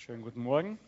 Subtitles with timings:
[0.00, 0.78] Schönen guten Morgen.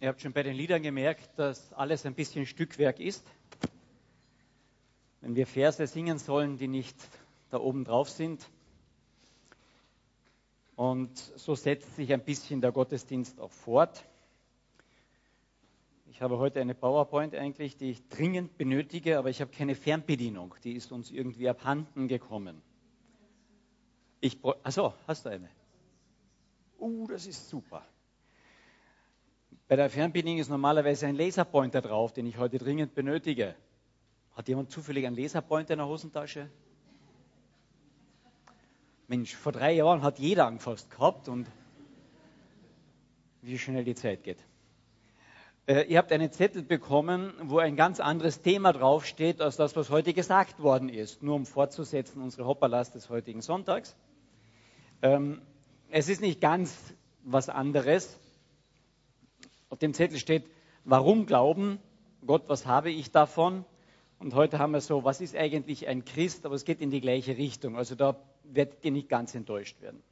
[0.00, 3.24] Ihr habt schon bei den Liedern gemerkt, dass alles ein bisschen Stückwerk ist.
[5.20, 6.96] Wenn wir Verse singen sollen, die nicht
[7.50, 8.50] da oben drauf sind.
[10.74, 14.04] Und so setzt sich ein bisschen der Gottesdienst auch fort.
[16.10, 20.56] Ich habe heute eine PowerPoint eigentlich, die ich dringend benötige, aber ich habe keine Fernbedienung.
[20.64, 22.60] Die ist uns irgendwie abhanden gekommen.
[24.20, 25.48] Ich, achso, hast du eine?
[26.78, 27.86] Uh, das ist super.
[29.68, 33.56] Bei der Fernbedienung ist normalerweise ein Laserpointer drauf, den ich heute dringend benötige.
[34.34, 36.50] Hat jemand zufällig einen Laserpointer in der Hosentasche?
[39.08, 41.46] Mensch, vor drei Jahren hat jeder angefasst gehabt und
[43.42, 44.38] wie schnell die Zeit geht.
[45.66, 49.90] Äh, ihr habt einen Zettel bekommen, wo ein ganz anderes Thema draufsteht, als das, was
[49.90, 51.22] heute gesagt worden ist.
[51.22, 53.96] Nur um fortzusetzen, unsere Hopperlast des heutigen Sonntags.
[55.02, 55.42] Ähm,
[55.90, 56.76] es ist nicht ganz
[57.24, 58.18] was anderes.
[59.70, 60.44] Auf dem Zettel steht,
[60.84, 61.78] warum glauben?
[62.26, 63.64] Gott, was habe ich davon?
[64.18, 66.46] Und heute haben wir so, was ist eigentlich ein Christ?
[66.46, 67.76] Aber es geht in die gleiche Richtung.
[67.76, 70.02] Also da werdet ihr nicht ganz enttäuscht werden.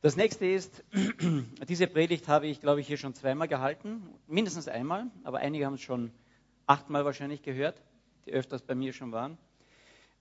[0.00, 0.84] Das nächste ist,
[1.68, 5.74] diese Predigt habe ich, glaube ich, hier schon zweimal gehalten, mindestens einmal, aber einige haben
[5.74, 6.12] es schon
[6.66, 7.82] achtmal wahrscheinlich gehört,
[8.24, 9.38] die öfters bei mir schon waren.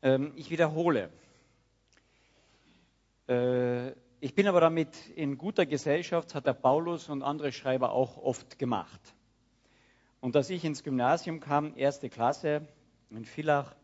[0.02, 1.12] Ähm, ich wiederhole.
[4.20, 8.58] Ich bin aber damit in guter Gesellschaft, hat der Paulus und andere Schreiber auch oft
[8.58, 9.14] gemacht.
[10.22, 12.68] Und als ich ins Gymnasium kam, erste Klasse
[13.12, 13.76] in Villach,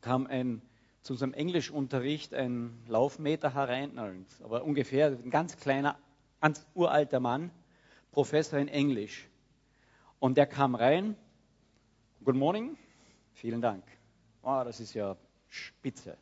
[0.00, 0.62] kam ein,
[1.02, 3.98] zu unserem Englischunterricht ein Laufmeter herein,
[4.44, 5.98] aber ungefähr ein ganz kleiner,
[6.40, 7.50] ganz uralter Mann,
[8.12, 9.28] Professor in Englisch.
[10.20, 11.16] Und der kam rein,
[12.22, 12.78] Good morning,
[13.32, 13.82] vielen Dank.
[14.42, 15.16] Oh, das ist ja
[15.48, 16.16] spitze.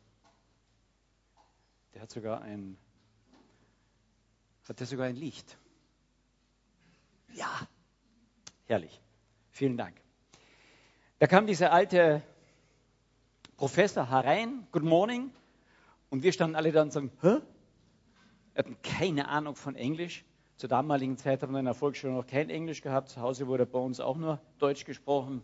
[1.93, 2.77] Der hat sogar ein,
[4.67, 5.57] hat der sogar ein Licht.
[7.33, 7.67] Ja,
[8.65, 9.01] herrlich.
[9.51, 9.95] Vielen Dank.
[11.19, 12.23] Da kam dieser alte
[13.57, 15.31] Professor herein, Good morning,
[16.09, 17.37] und wir standen alle da und sagen, hä?
[18.53, 20.25] Wir hatten keine Ahnung von Englisch.
[20.57, 23.09] Zur damaligen Zeit haben wir in der Volksschule noch kein Englisch gehabt.
[23.09, 25.43] Zu Hause wurde bei uns auch nur Deutsch gesprochen.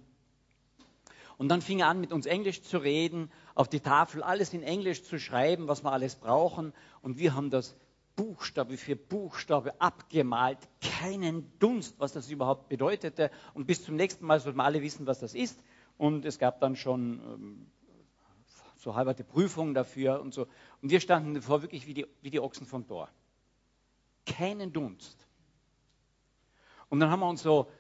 [1.40, 4.62] Und dann fing er an, mit uns Englisch zu reden, auf die Tafel alles in
[4.62, 6.74] Englisch zu schreiben, was wir alles brauchen.
[7.02, 7.78] Und wir haben das
[8.18, 13.32] Buchstabe für Buchstabe abgemalt, keinen Dunst, was das überhaupt bedeutete.
[13.54, 15.64] Und bis zum nächsten Mal sollten wir alle wissen, was das ist.
[15.98, 17.68] Und es gab dann schon ähm,
[18.76, 20.46] so halberte Prüfungen dafür und so.
[20.82, 23.08] Und wir standen davor wirklich wie die, wie die Ochsen vom Tor.
[24.26, 25.26] Keinen Dunst.
[26.90, 27.72] Und dann haben wir uns so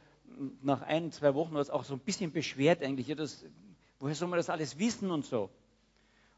[0.62, 3.08] nach ein, zwei Wochen war es auch so ein bisschen beschwert eigentlich.
[3.08, 3.46] Ja, das,
[4.00, 5.50] woher soll man das alles wissen und so?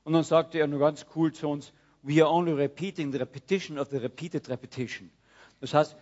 [0.03, 3.78] Und dann sagte er nur ganz cool zu uns, we are only repeating the repetition
[3.78, 5.12] of the repeated repetition.
[5.59, 5.96] Das heißt,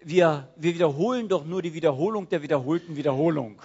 [0.00, 3.62] wir, wir wiederholen doch nur die Wiederholung der wiederholten Wiederholung.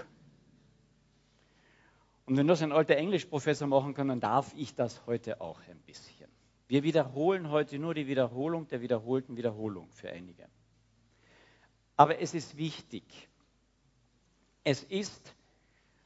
[2.25, 5.79] Und wenn das ein alter Englischprofessor machen kann, dann darf ich das heute auch ein
[5.79, 6.27] bisschen.
[6.67, 10.47] Wir wiederholen heute nur die Wiederholung der wiederholten Wiederholung für einige.
[11.97, 13.28] Aber es ist wichtig,
[14.63, 15.33] es ist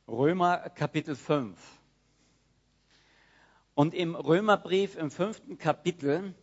[0.08, 1.58] Römer Kapitel 5.
[3.75, 6.36] Und im Römerbrief im fünften Kapitel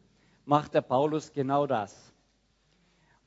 [0.45, 2.13] macht der Paulus genau das.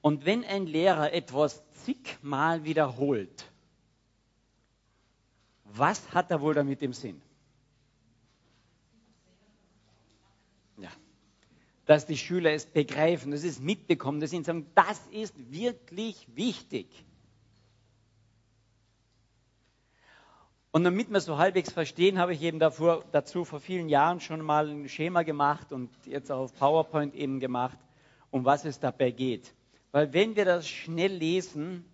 [0.01, 3.49] Und wenn ein Lehrer etwas zigmal wiederholt,
[5.63, 7.21] was hat er wohl damit im Sinn?
[10.77, 10.91] Ja,
[11.85, 16.27] dass die Schüler es begreifen, dass sie es mitbekommen, dass sie sagen, das ist wirklich
[16.35, 16.87] wichtig.
[20.75, 24.41] Und damit wir so halbwegs verstehen, habe ich eben davor, dazu vor vielen Jahren schon
[24.41, 27.77] mal ein Schema gemacht und jetzt auch auf PowerPoint eben gemacht,
[28.31, 29.53] um was es dabei geht.
[29.91, 31.85] Weil wenn wir das schnell lesen,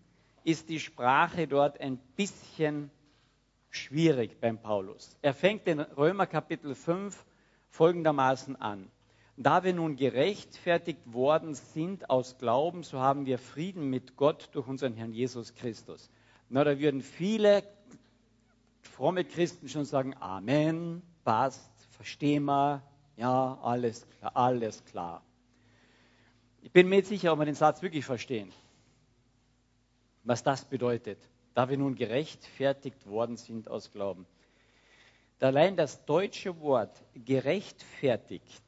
[0.46, 2.90] ist die Sprache dort ein bisschen
[3.70, 5.18] schwierig beim Paulus.
[5.22, 7.26] Er fängt in Römer Kapitel 5
[7.72, 8.90] folgendermaßen an.
[9.36, 14.70] Da wir nun gerechtfertigt worden sind aus Glauben, so haben wir Frieden mit Gott durch
[14.70, 16.10] unseren Herrn Jesus Christus.
[16.48, 17.64] Na, da würden viele
[18.82, 22.84] fromme Christen schon sagen, Amen, passt, verstehen wir,
[23.18, 25.24] ja, alles klar, alles klar.
[26.62, 28.52] Ich bin mir nicht sicher, ob wir den Satz wirklich verstehen,
[30.24, 31.20] was das bedeutet,
[31.54, 34.26] da wir nun gerechtfertigt worden sind aus Glauben.
[35.40, 38.64] Allein das deutsche Wort gerechtfertigt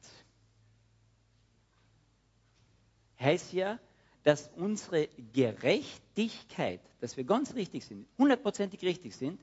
[3.20, 3.78] heißt ja,
[4.22, 9.40] dass unsere Gerechtigkeit, dass wir ganz richtig sind, hundertprozentig richtig sind,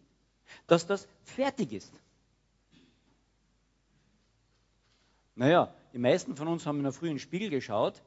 [0.68, 1.94] dass das fertig ist.
[5.36, 8.02] Naja, die meisten von uns haben in der frühen Spiegel geschaut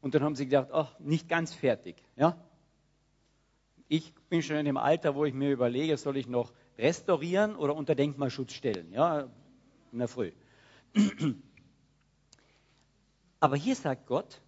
[0.00, 1.96] Und dann haben sie gedacht, ach, nicht ganz fertig.
[2.16, 2.36] Ja?
[3.88, 7.74] Ich bin schon in dem Alter, wo ich mir überlege, soll ich noch restaurieren oder
[7.74, 8.92] unter Denkmalschutz stellen?
[8.92, 9.28] Ja,
[9.92, 10.32] in der Früh.
[13.40, 14.40] Aber hier sagt Gott,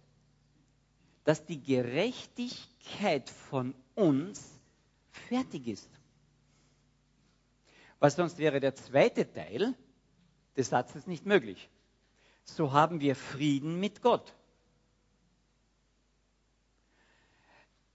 [1.23, 4.59] dass die Gerechtigkeit von uns
[5.09, 5.89] fertig ist.
[8.01, 9.75] Weil sonst wäre der zweite Teil
[10.57, 11.69] des Satzes nicht möglich.
[12.43, 14.33] So haben wir Frieden mit Gott.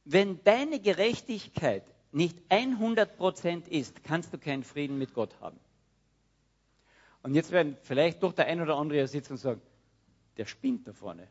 [0.05, 1.83] Wenn deine Gerechtigkeit
[2.13, 5.59] nicht 100% ist, kannst du keinen Frieden mit Gott haben.
[7.25, 9.61] Und jetzt werden vielleicht doch der ein oder andere hier sitzen und sagen,
[10.37, 11.27] der spinnt da vorne.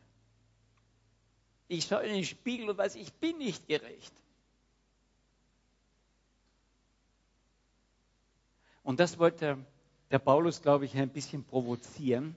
[1.68, 4.12] Ich schaue in den Spiegel und weiß, ich bin nicht gerecht.
[8.86, 9.58] Und das wollte
[10.12, 12.36] der Paulus, glaube ich, ein bisschen provozieren.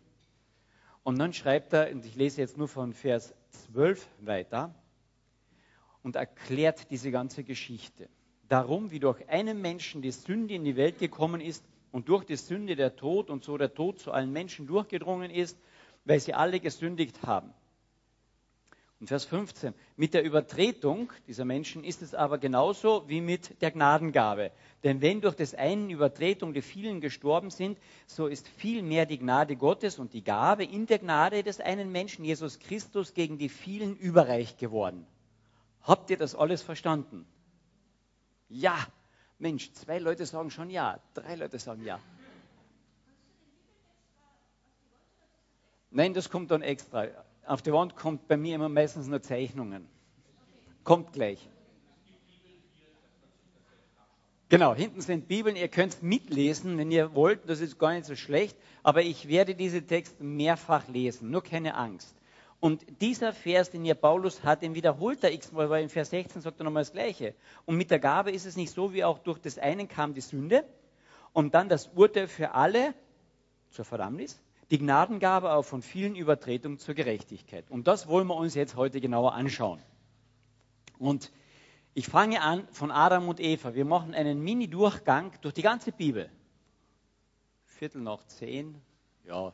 [1.03, 3.35] Und dann schreibt er, und ich lese jetzt nur von Vers
[3.71, 4.73] 12 weiter,
[6.01, 8.09] und erklärt diese ganze Geschichte.
[8.47, 12.35] Darum, wie durch einen Menschen die Sünde in die Welt gekommen ist und durch die
[12.35, 15.55] Sünde der Tod und so der Tod zu allen Menschen durchgedrungen ist,
[16.05, 17.53] weil sie alle gesündigt haben.
[18.99, 19.73] Und Vers 15.
[19.95, 24.51] Mit der Übertretung dieser Menschen ist es aber genauso wie mit der Gnadengabe.
[24.83, 29.55] Denn wenn durch des einen Übertretung die vielen gestorben sind, so ist vielmehr die Gnade
[29.55, 33.95] Gottes und die Gabe in der Gnade des einen Menschen, Jesus Christus, gegen die vielen
[33.95, 35.07] überreich geworden.
[35.81, 37.25] Habt ihr das alles verstanden?
[38.49, 38.77] Ja.
[39.37, 42.01] Mensch, zwei Leute sagen schon ja, drei Leute sagen ja.
[45.89, 47.07] Nein, das kommt dann extra.
[47.45, 49.87] Auf die Wand kommt bei mir immer meistens nur Zeichnungen.
[50.83, 51.49] Kommt gleich.
[54.49, 58.15] Genau, hinten sind Bibeln, ihr könnt mitlesen, wenn ihr wollt, das ist gar nicht so
[58.15, 62.15] schlecht, aber ich werde diese Texte mehrfach lesen, nur keine Angst.
[62.59, 66.41] Und dieser Vers, den hier Paulus hat, den wiederholt er x-mal, weil in Vers 16
[66.41, 67.35] sagt er nochmal das Gleiche.
[67.65, 70.21] Und mit der Gabe ist es nicht so, wie auch durch das einen kam die
[70.21, 70.65] Sünde
[71.31, 72.95] und dann das Urteil für alle
[73.69, 77.69] zur Verdammnis, die Gnadengabe auch von vielen Übertretungen zur Gerechtigkeit.
[77.69, 79.81] Und das wollen wir uns jetzt heute genauer anschauen.
[80.99, 81.31] Und
[81.93, 83.73] ich fange an von Adam und Eva.
[83.73, 86.29] Wir machen einen Mini-Durchgang durch die ganze Bibel.
[87.65, 88.79] Viertel nach zehn,
[89.25, 89.53] ja,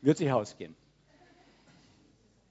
[0.00, 0.74] wird sich ausgehen.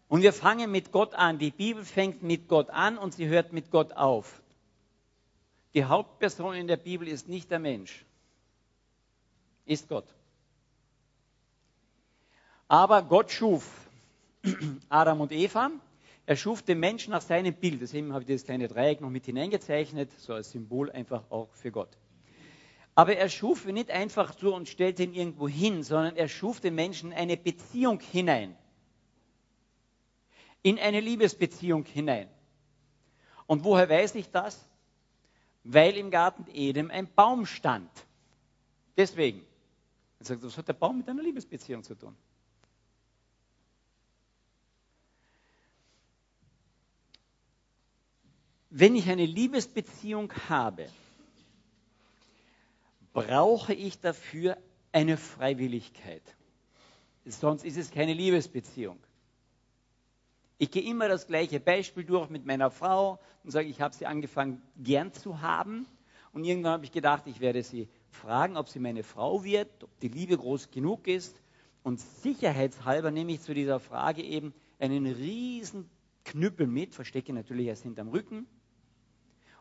[0.08, 1.40] Und wir fangen mit Gott an.
[1.40, 4.42] Die Bibel fängt mit Gott an und sie hört mit Gott auf.
[5.74, 8.06] Die Hauptperson in der Bibel ist nicht der Mensch,
[9.66, 10.06] ist Gott.
[12.70, 13.90] Aber Gott schuf
[14.90, 15.72] Adam und Eva.
[16.28, 17.82] Er schuf den Menschen nach seinem Bild.
[17.82, 21.72] Deswegen habe ich das kleine Dreieck noch mit hineingezeichnet, so als Symbol einfach auch für
[21.72, 21.90] Gott.
[22.94, 26.62] Aber er schuf ihn nicht einfach so und stellte ihn irgendwo hin, sondern er schuf
[26.62, 28.56] den Menschen eine Beziehung hinein.
[30.62, 32.30] In eine Liebesbeziehung hinein.
[33.48, 34.64] Und woher weiß ich das?
[35.64, 37.90] Weil im Garten Eden ein Baum stand.
[38.96, 39.44] Deswegen.
[40.20, 42.16] Er sagt, was hat der Baum mit einer Liebesbeziehung zu tun?
[48.70, 50.88] Wenn ich eine Liebesbeziehung habe,
[53.14, 54.58] brauche ich dafür
[54.92, 56.22] eine Freiwilligkeit.
[57.26, 59.00] Sonst ist es keine Liebesbeziehung.
[60.58, 64.06] Ich gehe immer das gleiche Beispiel durch mit meiner Frau und sage, ich habe sie
[64.06, 65.86] angefangen gern zu haben.
[66.32, 70.00] Und irgendwann habe ich gedacht, ich werde sie fragen, ob sie meine Frau wird, ob
[70.00, 71.42] die Liebe groß genug ist.
[71.82, 75.90] Und sicherheitshalber nehme ich zu dieser Frage eben einen riesen
[76.26, 78.46] Knüppel mit, verstecke natürlich erst hinterm Rücken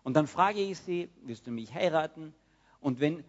[0.09, 2.33] und dann frage ich sie, willst du mich heiraten?
[2.81, 3.25] Und wenn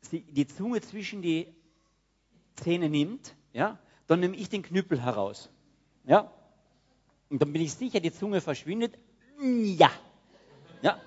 [0.00, 1.52] sie die Zunge zwischen die
[2.54, 5.50] Zähne nimmt, ja, dann nehme ich den Knüppel heraus.
[6.04, 6.32] Ja?
[7.28, 8.96] Und dann bin ich sicher, die Zunge verschwindet.
[9.40, 9.90] Ja.
[10.80, 11.00] Ja.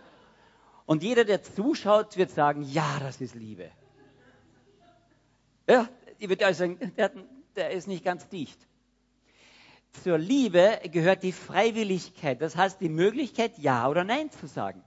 [0.85, 3.71] Und jeder, der zuschaut, wird sagen, ja, das ist Liebe.
[5.65, 5.87] Ja,
[6.19, 7.13] ich würde sagen, der,
[7.55, 8.67] der ist nicht ganz dicht
[10.03, 14.83] zur Liebe gehört die Freiwilligkeit, das heißt die Möglichkeit, Ja oder Nein zu sagen.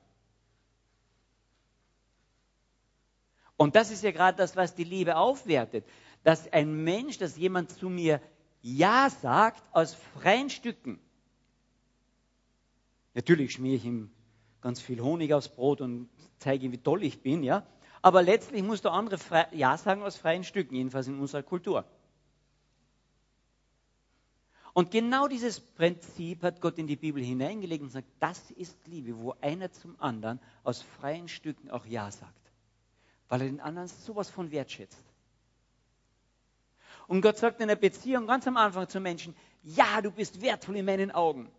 [3.57, 5.85] Und das ist ja gerade das, was die Liebe aufwertet,
[6.23, 8.21] dass ein Mensch, dass jemand zu mir
[8.63, 11.01] Ja sagt aus freien Stücken.
[13.15, 14.11] Natürlich schmiere ich ihm
[14.61, 17.67] ganz viel Honig aufs Brot und zeige ihm, wie toll ich bin, ja.
[18.01, 19.19] Aber letztlich muss der andere
[19.53, 21.85] Ja sagen aus freien Stücken, jedenfalls in unserer Kultur.
[24.79, 29.19] Und genau dieses Prinzip hat Gott in die Bibel hineingelegt und sagt, das ist Liebe,
[29.19, 32.53] wo einer zum anderen aus freien Stücken auch Ja sagt,
[33.29, 35.03] weil er den anderen sowas von wertschätzt.
[37.09, 40.77] Und Gott sagt in der Beziehung ganz am Anfang zu Menschen, ja, du bist wertvoll
[40.77, 41.51] in meinen Augen.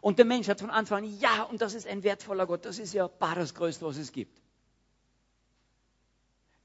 [0.00, 2.78] Und der Mensch hat von Anfang an, ja, und das ist ein wertvoller Gott, das
[2.78, 4.40] ist ja bar das Größte, was es gibt.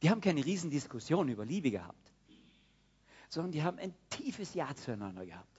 [0.01, 2.13] Die haben keine Riesendiskussion über Liebe gehabt,
[3.27, 5.54] sondern die haben ein tiefes Ja zueinander gehabt.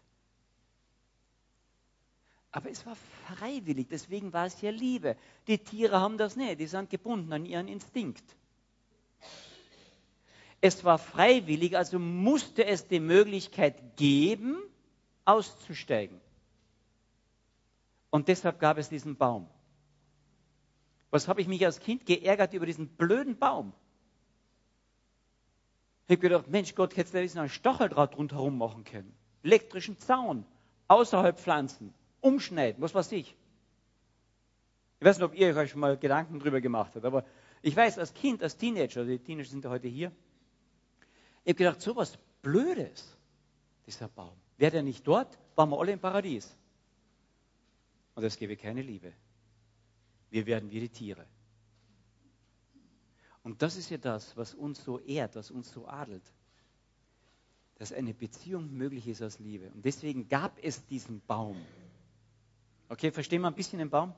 [2.52, 5.16] Aber es war freiwillig, deswegen war es ja Liebe.
[5.46, 8.24] Die Tiere haben das nicht, die sind gebunden an ihren Instinkt.
[10.60, 14.56] Es war freiwillig, also musste es die Möglichkeit geben,
[15.24, 16.20] auszusteigen.
[18.10, 19.48] Und deshalb gab es diesen Baum.
[21.10, 23.72] Was habe ich mich als Kind geärgert über diesen blöden Baum?
[26.06, 29.12] Ich habe gedacht, Mensch Gott, hättest du da ein Stacheldraht rundherum machen können.
[29.42, 30.46] Elektrischen Zaun,
[30.88, 33.36] außerhalb Pflanzen, umschneiden, was weiß ich.
[34.98, 37.24] Ich weiß nicht, ob ihr euch schon mal Gedanken darüber gemacht habt, aber
[37.62, 40.12] ich weiß, als Kind, als Teenager, die Teenager sind ja heute hier,
[41.44, 43.16] ich habe gedacht, so was Blödes,
[43.86, 44.36] dieser Baum.
[44.56, 46.56] Wäre der nicht dort, waren wir alle im Paradies.
[48.14, 49.12] Und es gäbe keine Liebe.
[50.30, 51.26] Wir werden wie die Tiere.
[53.42, 56.32] Und das ist ja das, was uns so ehrt, was uns so adelt.
[57.76, 59.70] Dass eine Beziehung möglich ist aus Liebe.
[59.70, 61.56] Und deswegen gab es diesen Baum.
[62.88, 64.14] Okay, verstehen wir ein bisschen den Baum?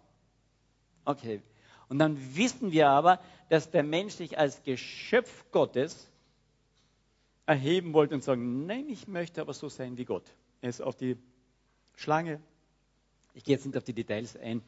[1.05, 1.43] Okay.
[1.89, 6.11] Und dann wissen wir aber, dass der Mensch sich als Geschöpf Gottes
[7.47, 10.25] erheben wollte und sagen, nein, ich möchte aber so sein wie Gott.
[10.61, 11.17] Er ist auf die
[11.97, 12.41] Schlange,
[13.33, 14.63] ich gehe jetzt nicht auf die Details ein,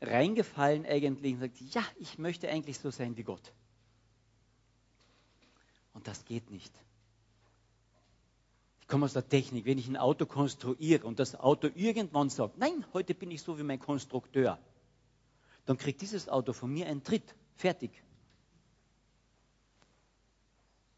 [0.00, 3.52] reingefallen eigentlich und sagt, ja, ich möchte eigentlich so sein wie Gott.
[5.92, 6.72] Und das geht nicht.
[8.86, 9.64] Ich komme aus der Technik.
[9.64, 13.58] Wenn ich ein Auto konstruiere und das Auto irgendwann sagt, nein, heute bin ich so
[13.58, 14.60] wie mein Konstrukteur,
[15.64, 17.34] dann kriegt dieses Auto von mir einen Tritt.
[17.56, 17.90] Fertig.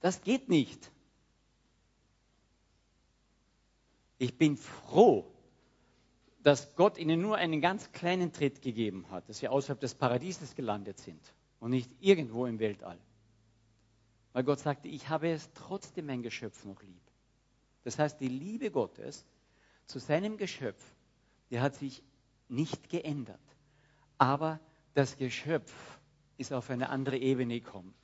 [0.00, 0.90] Das geht nicht.
[4.18, 5.24] Ich bin froh,
[6.42, 10.54] dass Gott ihnen nur einen ganz kleinen Tritt gegeben hat, dass sie außerhalb des Paradieses
[10.54, 11.22] gelandet sind
[11.58, 12.98] und nicht irgendwo im Weltall.
[14.34, 17.07] Weil Gott sagte, ich habe es trotzdem mein Geschöpf noch lieb.
[17.84, 19.24] Das heißt, die Liebe Gottes
[19.86, 20.82] zu seinem Geschöpf,
[21.50, 22.02] die hat sich
[22.48, 23.40] nicht geändert.
[24.18, 24.60] Aber
[24.94, 25.72] das Geschöpf
[26.36, 27.94] ist auf eine andere Ebene gekommen.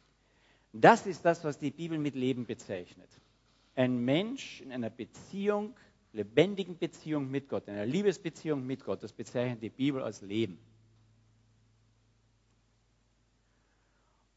[0.72, 3.08] Das ist das, was die Bibel mit Leben bezeichnet.
[3.76, 5.74] Ein Mensch in einer Beziehung
[6.14, 10.58] lebendigen Beziehung mit Gott, einer Liebesbeziehung mit Gott, das bezeichnet die Bibel als Leben.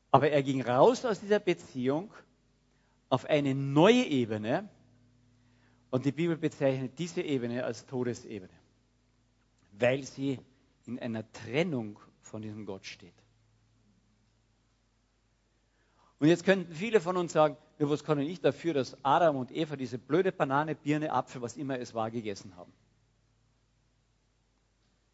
[0.10, 2.12] Aber er ging raus aus dieser Beziehung
[3.10, 4.68] auf eine neue Ebene
[5.90, 8.54] und die Bibel bezeichnet diese Ebene als Todesebene,
[9.74, 10.40] weil sie
[10.86, 13.14] in einer Trennung von diesem Gott steht.
[16.20, 19.52] Und jetzt könnten viele von uns sagen, ja, was kann ich dafür, dass Adam und
[19.52, 22.74] Eva diese blöde Banane, Birne, Apfel, was immer es war, gegessen haben?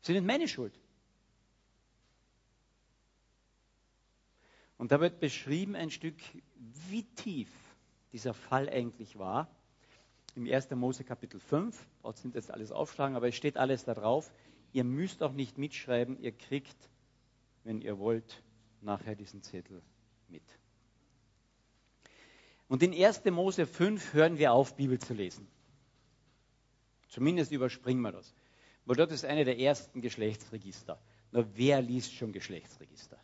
[0.01, 0.73] Ist nicht meine Schuld.
[4.77, 6.15] Und da wird beschrieben ein Stück,
[6.89, 7.49] wie tief
[8.11, 9.49] dieser Fall eigentlich war.
[10.35, 10.71] Im 1.
[10.71, 14.33] Mose Kapitel 5, dort sind jetzt alles aufschlagen, aber es steht alles da drauf.
[14.71, 16.89] Ihr müsst auch nicht mitschreiben, ihr kriegt,
[17.63, 18.41] wenn ihr wollt,
[18.81, 19.81] nachher diesen Zettel
[20.27, 20.43] mit.
[22.67, 23.25] Und in 1.
[23.25, 25.47] Mose 5 hören wir auf, Bibel zu lesen.
[27.07, 28.33] Zumindest überspringen wir das.
[28.85, 30.99] Weil dort ist eine der ersten Geschlechtsregister.
[31.31, 33.19] Na, wer liest schon Geschlechtsregister?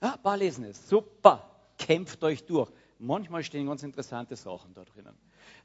[0.00, 0.88] Ein paar lesen es.
[0.88, 1.50] Super.
[1.78, 2.70] Kämpft euch durch.
[2.98, 5.14] Manchmal stehen ganz interessante Sachen da drinnen.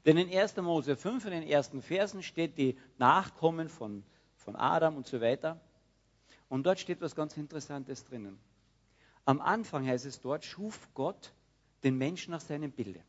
[0.04, 0.56] Denn in 1.
[0.56, 4.04] Mose 5, in den ersten Versen, steht die Nachkommen von,
[4.36, 5.60] von Adam und so weiter.
[6.48, 8.38] Und dort steht was ganz Interessantes drinnen.
[9.24, 11.32] Am Anfang heißt es dort, schuf Gott
[11.84, 13.02] den Menschen nach seinem Bilde.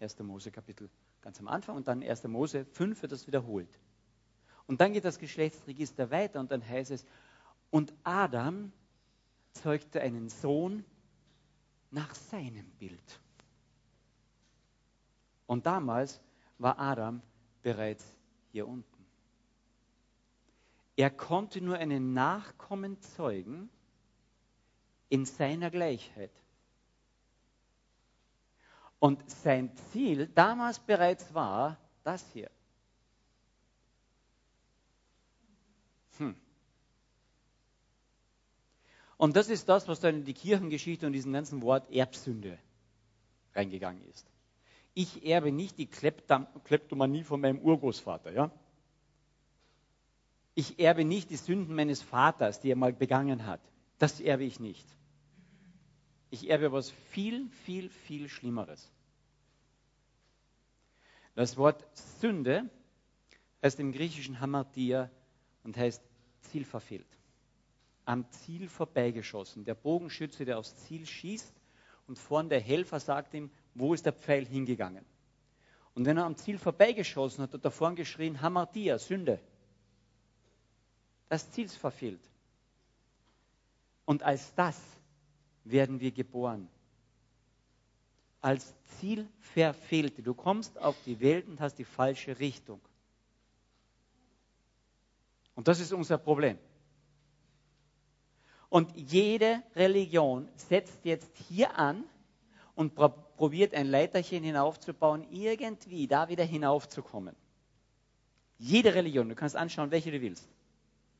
[0.00, 0.18] 1.
[0.20, 0.88] Mose Kapitel
[1.22, 2.24] ganz am Anfang und dann 1.
[2.24, 3.80] Mose 5 wird das wiederholt.
[4.66, 7.04] Und dann geht das Geschlechtsregister weiter und dann heißt es,
[7.70, 8.72] und Adam
[9.52, 10.84] zeugte einen Sohn
[11.90, 13.20] nach seinem Bild.
[15.46, 16.20] Und damals
[16.58, 17.22] war Adam
[17.62, 18.04] bereits
[18.52, 19.06] hier unten.
[20.96, 23.68] Er konnte nur einen Nachkommen zeugen
[25.08, 26.32] in seiner Gleichheit.
[28.98, 32.50] Und sein Ziel damals bereits war das hier.
[36.16, 36.34] Hm.
[39.16, 42.58] Und das ist das, was dann in die Kirchengeschichte und diesen ganzen Wort Erbsünde
[43.54, 44.26] reingegangen ist.
[44.94, 48.50] Ich erbe nicht die Kleptomanie von meinem Urgroßvater, ja?
[50.54, 53.60] Ich erbe nicht die Sünden meines Vaters, die er mal begangen hat.
[53.98, 54.86] Das erbe ich nicht.
[56.30, 58.90] Ich erbe was viel, viel, viel Schlimmeres.
[61.34, 61.86] Das Wort
[62.20, 62.70] Sünde
[63.62, 65.10] heißt im Griechischen Hamartia
[65.62, 66.02] und heißt
[66.40, 67.06] Ziel verfehlt.
[68.06, 69.64] Am Ziel vorbeigeschossen.
[69.64, 71.54] Der Bogenschütze, der aufs Ziel schießt
[72.06, 75.04] und vorn der Helfer sagt ihm, wo ist der Pfeil hingegangen?
[75.94, 79.40] Und wenn er am Ziel vorbeigeschossen hat, hat er vorn geschrien, Hamartia, Sünde.
[81.28, 82.20] Das Ziel ist verfehlt.
[84.04, 84.80] Und als das
[85.64, 86.68] werden wir geboren.
[88.40, 90.22] Als Ziel verfehlte.
[90.22, 92.80] Du kommst auf die Welt und hast die falsche Richtung.
[95.56, 96.58] Und das ist unser Problem.
[98.68, 102.04] Und jede Religion setzt jetzt hier an
[102.74, 107.34] und probiert ein Leiterchen hinaufzubauen, irgendwie da wieder hinaufzukommen.
[108.58, 110.48] Jede Religion, du kannst anschauen, welche du willst.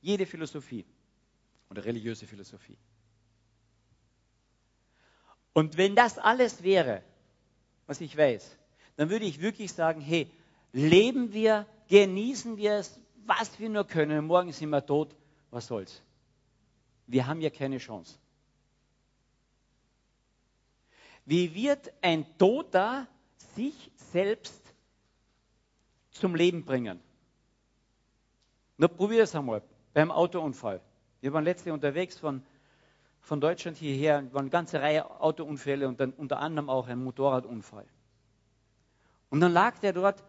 [0.01, 0.85] Jede Philosophie
[1.71, 2.79] oder religiöse Philosophie.
[5.53, 7.03] Und wenn das alles wäre,
[7.87, 8.57] was ich weiß,
[8.97, 10.31] dann würde ich wirklich sagen, hey,
[10.73, 14.27] leben wir, genießen wir es, was wir nur können.
[14.27, 15.15] Morgen sind wir tot,
[15.51, 16.03] was soll's?
[17.07, 18.19] Wir haben ja keine Chance.
[21.25, 23.07] Wie wird ein Toter
[23.55, 24.63] sich selbst
[26.13, 27.01] zum Leben bringen?
[28.77, 30.81] Na, probier es einmal beim Autounfall.
[31.21, 32.43] Wir waren letztlich unterwegs von,
[33.21, 37.87] von Deutschland hierher, waren eine ganze Reihe Autounfälle und dann unter anderem auch ein Motorradunfall.
[39.31, 40.23] Und dann lag der dort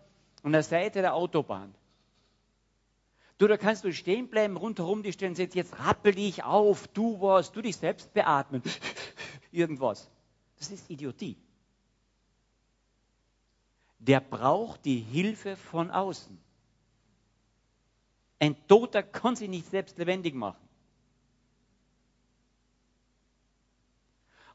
[0.44, 1.76] an der Seite der Autobahn.
[3.38, 7.22] Du, da kannst du stehen bleiben, rundherum die stellen jetzt, jetzt rappel dich auf, du
[7.22, 8.64] was, du dich selbst beatmen,
[9.52, 10.10] irgendwas.
[10.58, 11.38] Das ist Idiotie.
[14.00, 16.38] Der braucht die Hilfe von außen.
[18.40, 20.68] Ein Toter kann sich nicht selbst lebendig machen.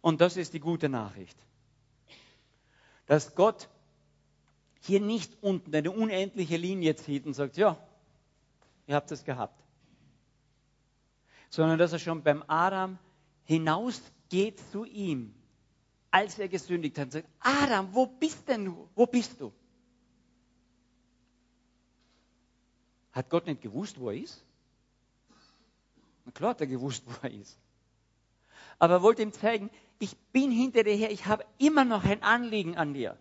[0.00, 1.38] Und das ist die gute Nachricht.
[3.06, 3.68] Dass Gott
[4.80, 7.76] hier nicht unten eine unendliche Linie zieht und sagt, ja,
[8.86, 9.62] ihr habt es gehabt.
[11.50, 12.98] Sondern dass er schon beim Adam
[13.44, 15.34] hinausgeht zu ihm,
[16.10, 18.88] als er gesündigt hat, und sagt, Adam, wo bist denn du?
[18.94, 19.52] Wo bist du?
[23.12, 24.44] Hat Gott nicht gewusst, wo er ist?
[26.24, 27.58] Na klar hat er gewusst, wo er ist.
[28.78, 32.22] Aber er wollte ihm zeigen, ich bin hinter dir her, ich habe immer noch ein
[32.22, 33.18] Anliegen an dir.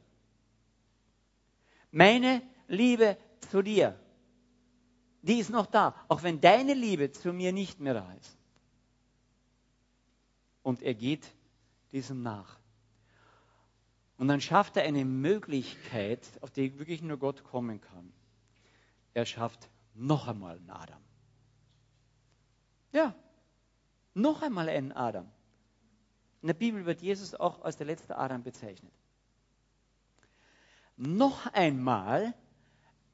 [1.91, 3.17] Meine Liebe
[3.51, 3.99] zu dir
[5.21, 8.37] die ist noch da, auch wenn deine Liebe zu mir nicht mehr da ist.
[10.63, 11.31] Und er geht
[11.91, 12.59] diesem nach.
[14.17, 18.13] Und dann schafft er eine Möglichkeit, auf die wirklich nur Gott kommen kann.
[19.13, 21.01] Er schafft noch einmal einen Adam.
[22.91, 23.15] Ja,
[24.13, 25.29] noch einmal einen Adam.
[26.41, 28.93] In der Bibel wird Jesus auch als der letzte Adam bezeichnet.
[30.97, 32.33] Noch einmal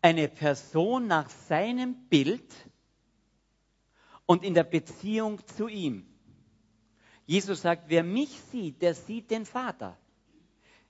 [0.02, 2.54] eine Person nach seinem Bild
[4.26, 6.06] und in der Beziehung zu ihm.
[7.26, 9.98] Jesus sagt, wer mich sieht, der sieht den Vater.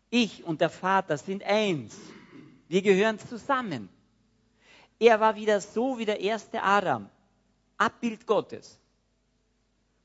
[0.10, 1.98] Ich und der Vater sind eins.
[2.68, 3.90] Wir gehören zusammen.
[5.00, 7.10] Er war wieder so wie der erste Adam,
[7.78, 8.80] Abbild Gottes.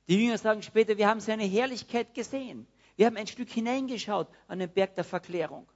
[0.09, 2.67] Die Jünger sagen später, wir haben seine Herrlichkeit gesehen.
[2.97, 5.67] Wir haben ein Stück hineingeschaut an den Berg der Verklärung.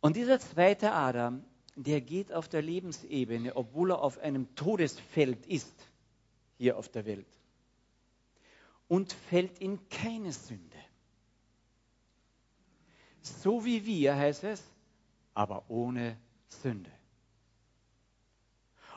[0.00, 1.44] Und dieser zweite Adam,
[1.76, 5.74] der geht auf der Lebensebene, obwohl er auf einem Todesfeld ist,
[6.58, 7.26] hier auf der Welt,
[8.88, 10.76] und fällt in keine Sünde.
[13.22, 14.62] So wie wir heißt es,
[15.34, 16.16] aber ohne
[16.48, 16.90] Sünde.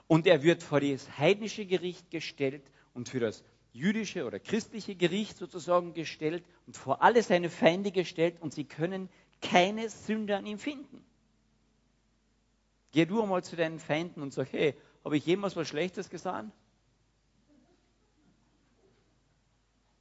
[0.08, 2.64] Und er wird vor das heidnische Gericht gestellt
[2.94, 8.42] und für das jüdische oder christliche Gericht sozusagen gestellt und vor alle seine Feinde gestellt
[8.42, 9.10] und sie können
[9.44, 11.04] keine Sünde an ihm finden.
[12.92, 16.50] Geh du einmal zu deinen Feinden und sag, hey, habe ich jemals was Schlechtes gesagt?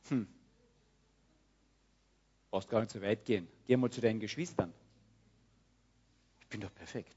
[0.09, 0.27] Hm.
[2.51, 3.49] Brauchst gar nicht so weit gehen.
[3.67, 4.73] Geh mal zu deinen Geschwistern.
[6.41, 7.17] Ich bin doch perfekt.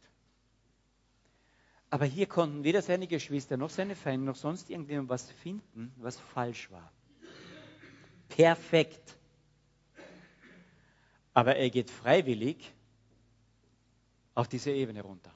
[1.89, 6.19] Aber hier konnten weder seine Geschwister noch seine Feinde noch sonst irgendjemand was finden, was
[6.19, 6.91] falsch war.
[8.29, 9.17] Perfekt.
[11.35, 12.73] Aber er geht freiwillig
[14.33, 15.31] auf diese Ebene runter.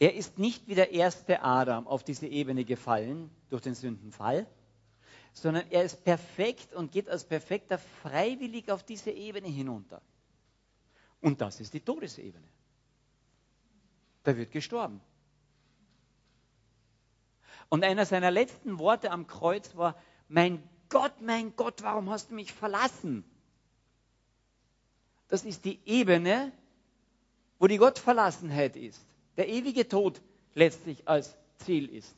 [0.00, 4.46] Er ist nicht wie der erste Adam auf diese Ebene gefallen durch den Sündenfall,
[5.32, 10.02] sondern er ist perfekt und geht als perfekter freiwillig auf diese Ebene hinunter.
[11.20, 12.46] Und das ist die Todesebene.
[14.24, 15.00] Da wird gestorben.
[17.68, 19.96] Und einer seiner letzten Worte am Kreuz war,
[20.28, 23.24] mein Gott, mein Gott, warum hast du mich verlassen?
[25.28, 26.52] Das ist die Ebene,
[27.58, 29.04] wo die Gottverlassenheit ist.
[29.36, 30.20] Der ewige Tod
[30.54, 32.14] letztlich als Ziel ist.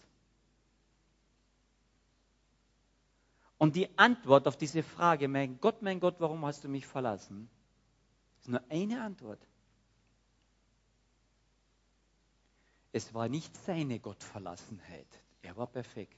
[3.59, 7.51] Und die Antwort auf diese Frage, mein Gott, mein Gott, warum hast du mich verlassen,
[8.41, 9.41] ist nur eine Antwort.
[12.93, 15.07] Es war nicht seine Gottverlassenheit,
[15.43, 16.17] er war perfekt,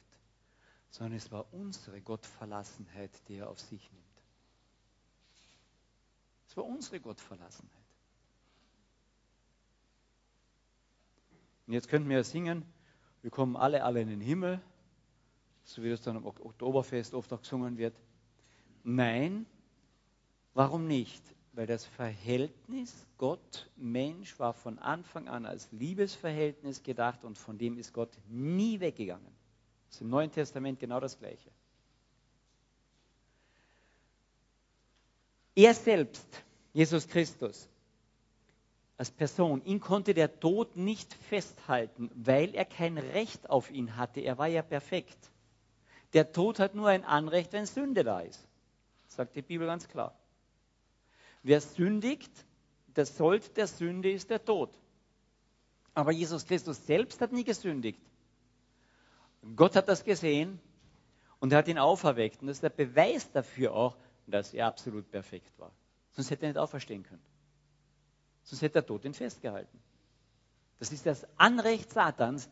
[0.93, 4.05] sondern es war unsere Gottverlassenheit, die er auf sich nimmt.
[6.47, 7.73] Es war unsere Gottverlassenheit.
[11.67, 12.67] Und jetzt könnten wir singen,
[13.23, 14.61] wir kommen alle, alle in den Himmel,
[15.65, 17.99] so wie das dann am Oktoberfest oft auch gesungen wird.
[18.85, 19.47] Nein,
[20.53, 21.23] warum nicht?
[21.55, 27.95] Weil das Verhältnis Gott-Mensch war von Anfang an als Liebesverhältnis gedacht und von dem ist
[27.95, 29.42] Gott nie weggegangen.
[29.93, 31.51] Das ist im Neuen Testament genau das Gleiche.
[35.55, 36.27] Er selbst,
[36.73, 37.69] Jesus Christus,
[38.97, 44.21] als Person, ihn konnte der Tod nicht festhalten, weil er kein Recht auf ihn hatte.
[44.21, 45.19] Er war ja perfekt.
[46.15, 48.49] Der Tod hat nur ein Anrecht, wenn Sünde da ist.
[49.09, 50.17] Sagt die Bibel ganz klar.
[51.43, 52.33] Wer sündigt,
[52.97, 54.71] der Sold der Sünde ist der Tod.
[55.93, 58.01] Aber Jesus Christus selbst hat nie gesündigt.
[59.57, 60.61] Gott hat das gesehen
[61.41, 62.41] und er hat ihn auferweckt.
[62.41, 65.73] Und das ist der Beweis dafür auch, dass er absolut perfekt war.
[66.13, 67.23] Sonst hätte er nicht auferstehen können.
[68.45, 69.79] Sonst hätte der Tod ihn festgehalten.
[70.79, 72.49] Das ist das Anrecht Satans.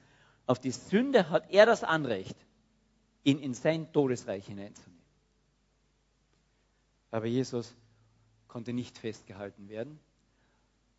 [0.47, 2.37] Auf die Sünde hat er das Anrecht,
[3.23, 5.01] ihn in sein Todesreich hineinzunehmen.
[7.11, 7.75] Aber Jesus
[8.49, 10.01] konnte nicht festgehalten werden,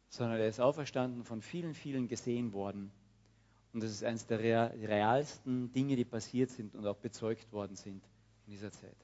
[0.10, 2.92] sondern er ist auferstanden, von vielen, vielen gesehen worden.
[3.74, 8.04] Und das ist eines der realsten Dinge, die passiert sind und auch bezeugt worden sind
[8.46, 8.98] in dieser Zeit.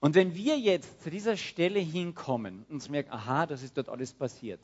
[0.00, 4.12] Und wenn wir jetzt zu dieser Stelle hinkommen und merken, aha, das ist dort alles
[4.12, 4.60] passiert,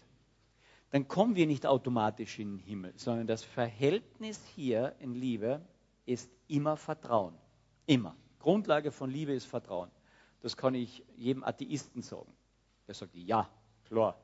[0.91, 5.63] dann kommen wir nicht automatisch in den Himmel, sondern das Verhältnis hier in Liebe
[6.05, 7.35] ist immer Vertrauen.
[7.87, 8.17] Immer.
[8.39, 9.91] Grundlage von Liebe ist Vertrauen.
[10.43, 12.33] Das kann ich jedem Atheisten sagen.
[12.87, 13.49] Der sagt, ja,
[13.85, 14.19] klar.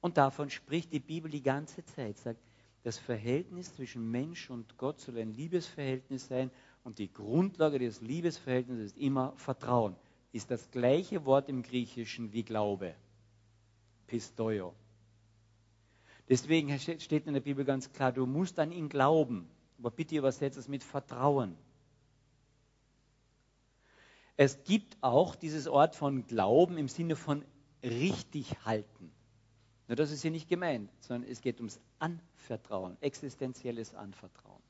[0.00, 2.18] Und davon spricht die Bibel die ganze Zeit.
[2.18, 2.40] Sagt,
[2.82, 6.50] das Verhältnis zwischen Mensch und Gott soll ein Liebesverhältnis sein
[6.82, 9.96] und die Grundlage des Liebesverhältnisses ist immer Vertrauen.
[10.32, 12.94] Ist das gleiche Wort im Griechischen wie Glaube.
[14.06, 14.74] Pistoio.
[16.28, 19.48] Deswegen steht in der Bibel ganz klar, du musst an ihn glauben.
[19.78, 21.56] Aber bitte übersetzt es mit Vertrauen.
[24.36, 27.44] Es gibt auch dieses Ort von Glauben im Sinne von
[27.82, 29.12] richtig halten.
[29.90, 34.62] Nur das ist hier nicht gemeint, sondern es geht ums Anvertrauen, existenzielles Anvertrauen.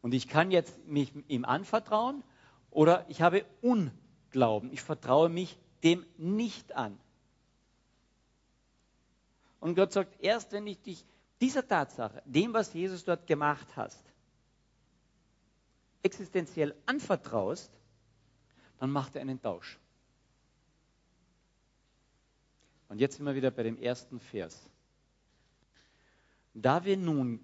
[0.00, 2.24] Und ich kann jetzt mich ihm anvertrauen
[2.70, 4.72] oder ich habe Unglauben.
[4.72, 6.98] Ich vertraue mich dem nicht an.
[9.60, 11.04] Und Gott sagt, erst wenn ich dich
[11.42, 14.02] dieser Tatsache, dem, was Jesus dort gemacht hast,
[16.02, 17.70] existenziell anvertraust,
[18.78, 19.78] dann macht er einen Tausch.
[22.92, 24.68] Und jetzt sind wir wieder bei dem ersten Vers.
[26.52, 27.40] Da wir nun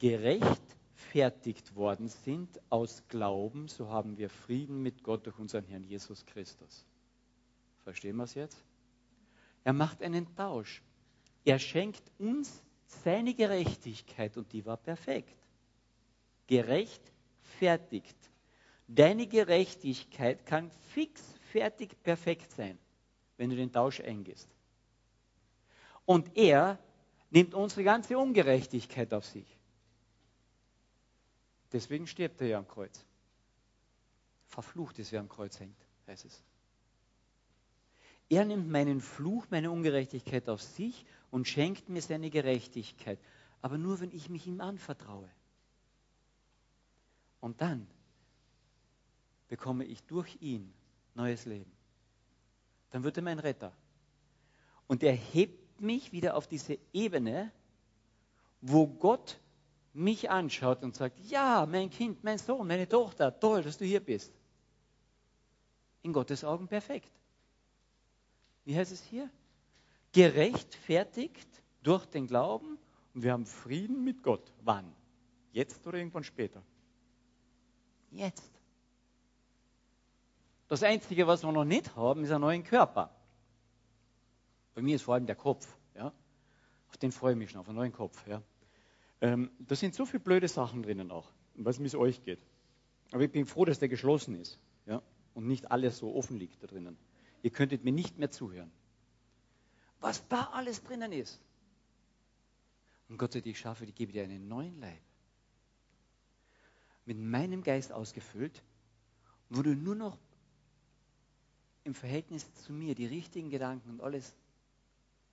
[0.00, 6.26] gerechtfertigt worden sind aus Glauben, so haben wir Frieden mit Gott durch unseren Herrn Jesus
[6.26, 6.84] Christus.
[7.84, 8.64] Verstehen wir es jetzt?
[9.62, 10.82] Er macht einen Tausch.
[11.44, 15.38] Er schenkt uns seine Gerechtigkeit und die war perfekt.
[16.48, 18.16] Gerechtfertigt.
[18.88, 22.76] Deine Gerechtigkeit kann fix, fertig, perfekt sein,
[23.36, 24.55] wenn du den Tausch eingehst.
[26.06, 26.78] Und er
[27.30, 29.58] nimmt unsere ganze Ungerechtigkeit auf sich.
[31.72, 33.04] Deswegen stirbt er ja am Kreuz.
[34.46, 36.42] Verflucht ist, wer am Kreuz hängt, heißt es.
[38.28, 43.18] Er nimmt meinen Fluch, meine Ungerechtigkeit auf sich und schenkt mir seine Gerechtigkeit.
[43.60, 45.28] Aber nur, wenn ich mich ihm anvertraue.
[47.40, 47.86] Und dann
[49.48, 50.72] bekomme ich durch ihn
[51.14, 51.70] neues Leben.
[52.90, 53.72] Dann wird er mein Retter.
[54.86, 57.52] Und er hebt mich wieder auf diese Ebene,
[58.60, 59.38] wo Gott
[59.92, 64.00] mich anschaut und sagt, ja, mein Kind, mein Sohn, meine Tochter, toll, dass du hier
[64.00, 64.32] bist.
[66.02, 67.10] In Gottes Augen perfekt
[68.66, 69.30] wie heißt es hier?
[70.12, 71.48] Gerechtfertigt
[71.82, 72.78] durch den Glauben
[73.14, 74.52] und wir haben Frieden mit Gott.
[74.62, 74.92] Wann?
[75.52, 76.62] Jetzt oder irgendwann später?
[78.10, 78.50] Jetzt.
[80.68, 83.15] Das Einzige, was wir noch nicht haben, ist ein neuen Körper.
[84.76, 85.66] Bei mir ist vor allem der Kopf.
[85.94, 86.12] Ja?
[86.90, 88.26] Auf den freue ich mich schon, auf einen neuen Kopf.
[88.28, 88.42] Ja?
[89.22, 92.40] Ähm, da sind so viele blöde Sachen drinnen auch, was mit euch geht.
[93.10, 95.02] Aber ich bin froh, dass der geschlossen ist ja?
[95.32, 96.98] und nicht alles so offen liegt da drinnen.
[97.42, 98.70] Ihr könntet mir nicht mehr zuhören.
[100.00, 101.40] Was da alles drinnen ist.
[103.08, 105.00] Und Gott sagt, ich schaffe, ich gebe dir einen neuen Leib.
[107.06, 108.62] Mit meinem Geist ausgefüllt,
[109.48, 110.18] wo du nur noch
[111.84, 114.34] im Verhältnis zu mir die richtigen Gedanken und alles,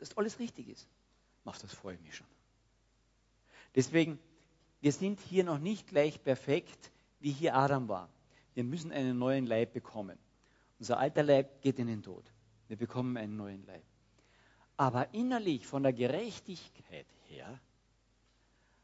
[0.03, 0.85] dass alles richtig ist,
[1.45, 2.27] machst, das freue ich mich schon.
[3.73, 4.19] Deswegen,
[4.81, 8.09] wir sind hier noch nicht gleich perfekt, wie hier Adam war.
[8.53, 10.19] Wir müssen einen neuen Leib bekommen.
[10.77, 12.25] Unser alter Leib geht in den Tod.
[12.67, 13.85] Wir bekommen einen neuen Leib.
[14.75, 17.61] Aber innerlich, von der Gerechtigkeit her,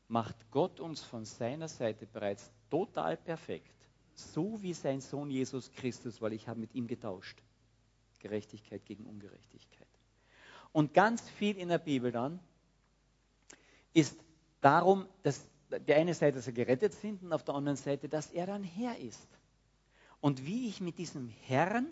[0.07, 3.75] macht Gott uns von seiner Seite bereits total perfekt.
[4.13, 7.43] So wie sein Sohn Jesus Christus, weil ich habe mit ihm getauscht.
[8.19, 9.88] Gerechtigkeit gegen Ungerechtigkeit.
[10.71, 12.39] Und ganz viel in der Bibel dann
[13.93, 14.17] ist
[14.61, 18.31] darum, dass der eine Seite, dass wir gerettet sind und auf der anderen Seite, dass
[18.31, 19.27] er dann Herr ist.
[20.21, 21.87] Und wie ich mit diesem Herrn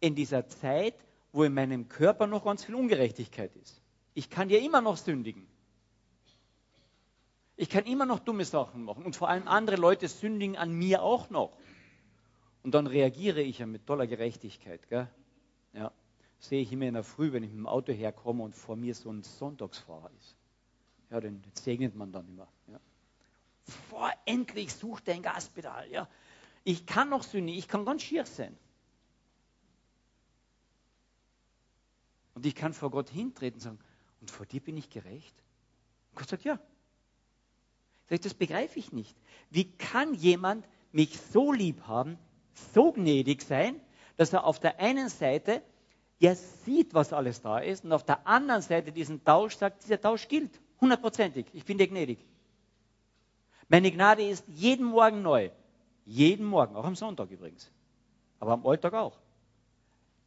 [0.00, 0.94] in dieser Zeit,
[1.32, 3.80] wo in meinem Körper noch ganz viel Ungerechtigkeit ist.
[4.14, 5.46] Ich kann ja immer noch sündigen.
[7.56, 9.04] Ich kann immer noch dumme Sachen machen.
[9.04, 11.56] Und vor allem andere Leute sündigen an mir auch noch.
[12.62, 14.88] Und dann reagiere ich ja mit toller Gerechtigkeit.
[14.88, 15.08] Gell?
[15.74, 15.92] Ja.
[16.40, 18.94] Sehe ich immer in der Früh, wenn ich mit dem Auto herkomme und vor mir
[18.94, 20.36] so ein Sonntagsfahrer ist.
[21.10, 22.48] Ja, den segnet man dann immer.
[22.66, 22.80] Ja.
[23.90, 25.90] Boah, endlich sucht er ein Gaspedal.
[25.90, 26.08] Ja.
[26.64, 28.56] Ich kann noch sündigen, ich kann ganz schier sein.
[32.34, 33.78] Und ich kann vor Gott hintreten und sagen,
[34.22, 35.34] und vor dir bin ich gerecht?
[36.10, 36.58] Und Gott sagt, ja.
[38.08, 39.14] Sag das begreife ich nicht.
[39.50, 42.18] Wie kann jemand mich so lieb haben,
[42.72, 43.78] so gnädig sein,
[44.16, 45.62] dass er auf der einen Seite
[46.20, 50.00] ja sieht, was alles da ist, und auf der anderen Seite diesen Tausch sagt, dieser
[50.00, 50.60] Tausch gilt.
[50.80, 51.46] Hundertprozentig.
[51.52, 52.24] Ich bin dir gnädig.
[53.68, 55.50] Meine Gnade ist jeden Morgen neu.
[56.04, 57.70] Jeden Morgen, auch am Sonntag übrigens.
[58.38, 59.18] Aber am Alltag auch.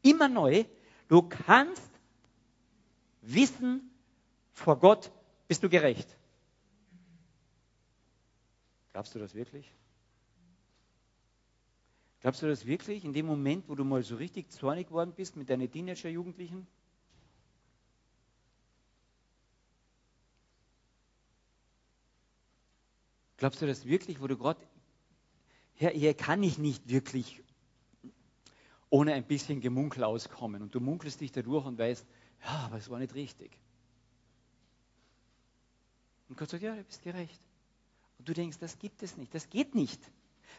[0.02, 0.66] Immer neu.
[1.08, 1.92] Du kannst
[3.22, 3.92] wissen,
[4.52, 5.12] vor Gott
[5.48, 6.08] bist du gerecht.
[8.94, 9.72] Glaubst du das wirklich?
[12.24, 15.36] Glaubst du das wirklich in dem Moment, wo du mal so richtig zornig worden bist
[15.36, 16.66] mit deinen Teenager-Jugendlichen?
[23.36, 24.66] Glaubst du das wirklich, wo du gerade,
[25.76, 27.44] Herr, hier kann ich nicht wirklich
[28.90, 32.08] ohne ein bisschen Gemunkel auskommen und du munkelst dich dadurch und weißt,
[32.46, 33.52] ja, aber es war nicht richtig.
[36.30, 37.42] Und Gott sagt, ja, du bist gerecht.
[38.18, 40.00] Und du denkst, das gibt es nicht, das geht nicht.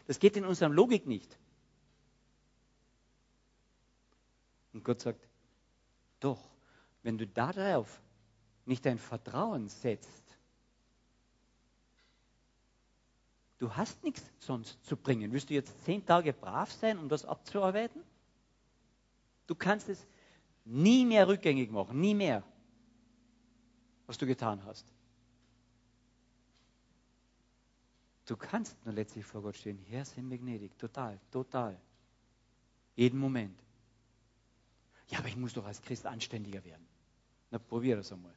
[0.05, 1.39] Das geht in unserer Logik nicht.
[4.75, 5.27] Und Gott sagt,
[6.19, 6.51] doch,
[7.01, 8.01] wenn du darauf
[8.65, 10.25] nicht dein Vertrauen setzt,
[13.57, 15.31] Du hast nichts sonst zu bringen.
[15.31, 18.03] Willst du jetzt zehn Tage brav sein, um das abzuarbeiten?
[19.47, 20.05] Du kannst es
[20.65, 22.43] nie mehr rückgängig machen, nie mehr,
[24.07, 24.85] was du getan hast.
[28.25, 29.79] Du kannst nur letztlich vor Gott stehen.
[29.87, 30.77] Herr, sei mir gnädig.
[30.77, 31.79] Total, total.
[32.95, 33.64] Jeden Moment.
[35.07, 36.85] Ja, aber ich muss doch als Christ anständiger werden.
[37.51, 38.33] Na, probier das einmal.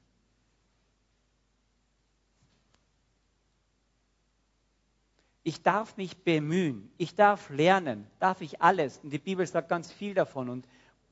[5.43, 8.99] Ich darf mich bemühen, ich darf lernen, darf ich alles.
[8.99, 10.51] Und die Bibel sagt ganz viel davon.
[10.51, 10.69] Und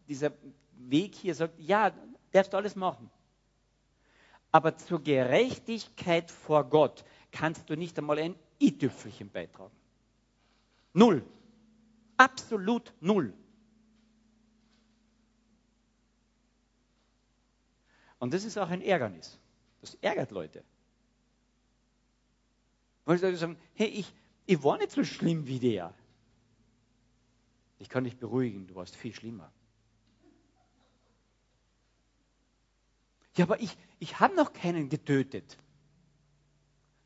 [0.09, 0.33] dieser
[0.77, 1.91] Weg hier sagt, ja,
[2.33, 3.11] darfst du alles machen.
[4.53, 9.75] Aber zur Gerechtigkeit vor Gott kannst du nicht einmal ein i-Tüpfelchen beitragen.
[10.93, 11.25] Null.
[12.19, 13.33] Absolut null.
[18.19, 19.39] Und das ist auch ein Ärgernis.
[19.81, 20.65] Das ärgert Leute.
[23.05, 24.13] Weil sie sagen, hey, ich,
[24.47, 25.95] ich war nicht so schlimm wie der.
[27.79, 29.53] Ich kann dich beruhigen, du warst viel schlimmer.
[33.37, 35.59] Ja, aber ich, ich habe noch keinen getötet.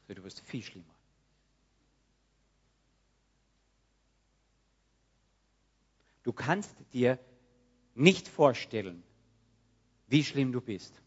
[0.06, 0.94] Du warst viel schlimmer.
[6.22, 7.18] Du kannst dir
[7.94, 9.02] nicht vorstellen,
[10.10, 11.00] wie schlimm du bist.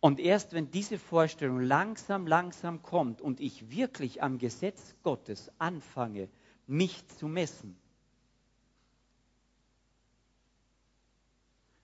[0.00, 6.28] Und erst wenn diese Vorstellung langsam, langsam kommt und ich wirklich am Gesetz Gottes anfange,
[6.66, 7.74] mich zu messen,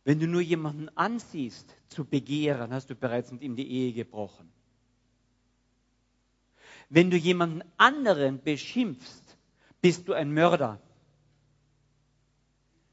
[0.04, 4.52] wenn du nur jemanden ansiehst zu begehren, hast du bereits mit ihm die Ehe gebrochen.
[6.90, 9.38] Wenn du jemanden anderen beschimpfst,
[9.80, 10.78] bist du ein Mörder.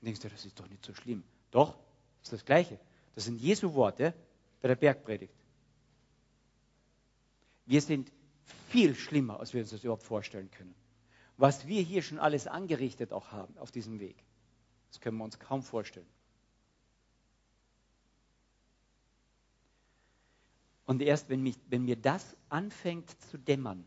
[0.01, 1.23] Denkst du, das ist doch nicht so schlimm.
[1.51, 1.77] Doch,
[2.21, 2.79] ist das Gleiche.
[3.15, 4.13] Das sind Jesu Worte
[4.61, 5.33] bei der Bergpredigt.
[7.65, 8.11] Wir sind
[8.69, 10.75] viel schlimmer, als wir uns das überhaupt vorstellen können.
[11.37, 14.23] Was wir hier schon alles angerichtet auch haben auf diesem Weg,
[14.89, 16.07] das können wir uns kaum vorstellen.
[20.85, 23.85] Und erst wenn, mich, wenn mir das anfängt zu dämmern,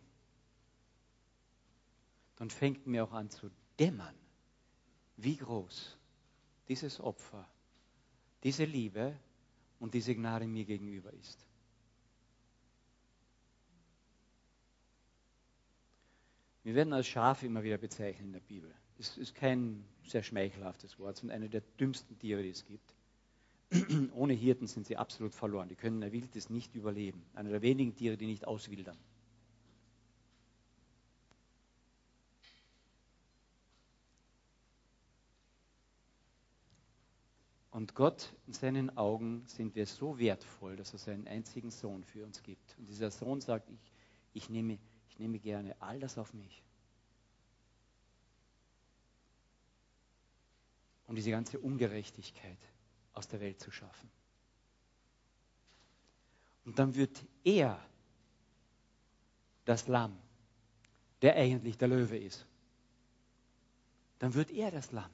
[2.36, 4.14] dann fängt mir auch an zu dämmern,
[5.16, 5.96] wie groß
[6.70, 7.44] dieses Opfer,
[8.44, 9.18] diese Liebe
[9.80, 11.44] und diese Gnade mir gegenüber ist.
[16.62, 18.72] Wir werden als Schafe immer wieder bezeichnet in der Bibel.
[18.98, 22.94] Das ist kein sehr schmeichelhaftes Wort, sondern eine der dümmsten Tiere, die es gibt.
[24.14, 25.68] Ohne Hirten sind sie absolut verloren.
[25.68, 27.24] Die können ein Wildes nicht überleben.
[27.34, 28.96] Einer der wenigen Tiere, die nicht auswildern.
[37.80, 42.26] Und Gott, in seinen Augen sind wir so wertvoll, dass er seinen einzigen Sohn für
[42.26, 42.76] uns gibt.
[42.76, 43.92] Und dieser Sohn sagt, ich,
[44.34, 46.62] ich, nehme, ich nehme gerne all das auf mich.
[51.06, 52.58] Um diese ganze Ungerechtigkeit
[53.14, 54.10] aus der Welt zu schaffen.
[56.66, 57.82] Und dann wird er
[59.64, 60.18] das Lamm,
[61.22, 62.46] der eigentlich der Löwe ist.
[64.18, 65.10] Dann wird er das Lamm.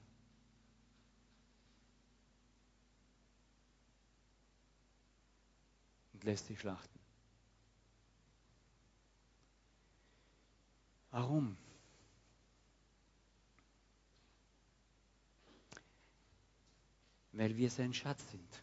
[6.26, 6.98] Lässt sich schlachten.
[11.10, 11.56] Warum?
[17.32, 18.62] Weil wir sein Schatz sind.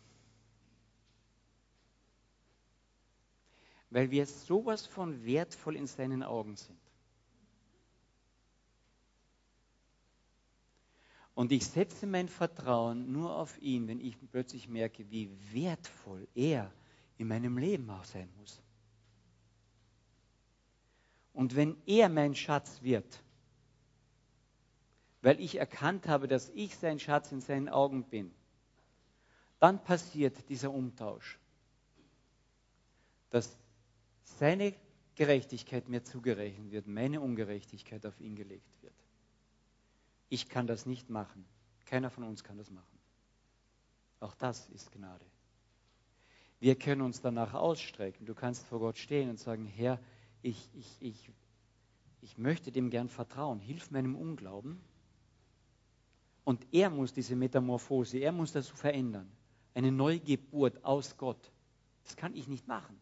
[3.90, 6.80] Weil wir sowas von wertvoll in seinen Augen sind.
[11.36, 16.66] Und ich setze mein Vertrauen nur auf ihn, wenn ich plötzlich merke, wie wertvoll er
[16.68, 16.83] ist
[17.18, 18.62] in meinem Leben auch sein muss.
[21.34, 23.24] Und wenn er mein Schatz wird,
[25.22, 28.32] weil ich erkannt habe, dass ich sein Schatz in seinen Augen bin,
[29.60, 31.40] dann passiert dieser Umtausch,
[33.30, 33.58] dass
[34.24, 34.76] seine
[35.16, 38.94] Gerechtigkeit mir zugerechnet wird, meine Ungerechtigkeit auf ihn gelegt wird.
[40.30, 41.46] Ich kann das nicht machen.
[41.86, 43.00] Keiner von uns kann das machen.
[44.20, 45.26] Auch das ist Gnade.
[46.64, 48.26] Wir können uns danach ausstrecken.
[48.26, 50.00] Du kannst vor Gott stehen und sagen, Herr,
[50.42, 51.30] ich, ich, ich,
[52.22, 53.60] ich möchte dem gern vertrauen.
[53.60, 54.80] Hilf meinem Unglauben.
[56.46, 59.30] Und er muss diese Metamorphose, er muss das verändern.
[59.74, 61.52] Eine Neugeburt aus Gott.
[62.06, 62.98] Das kann ich nicht machen.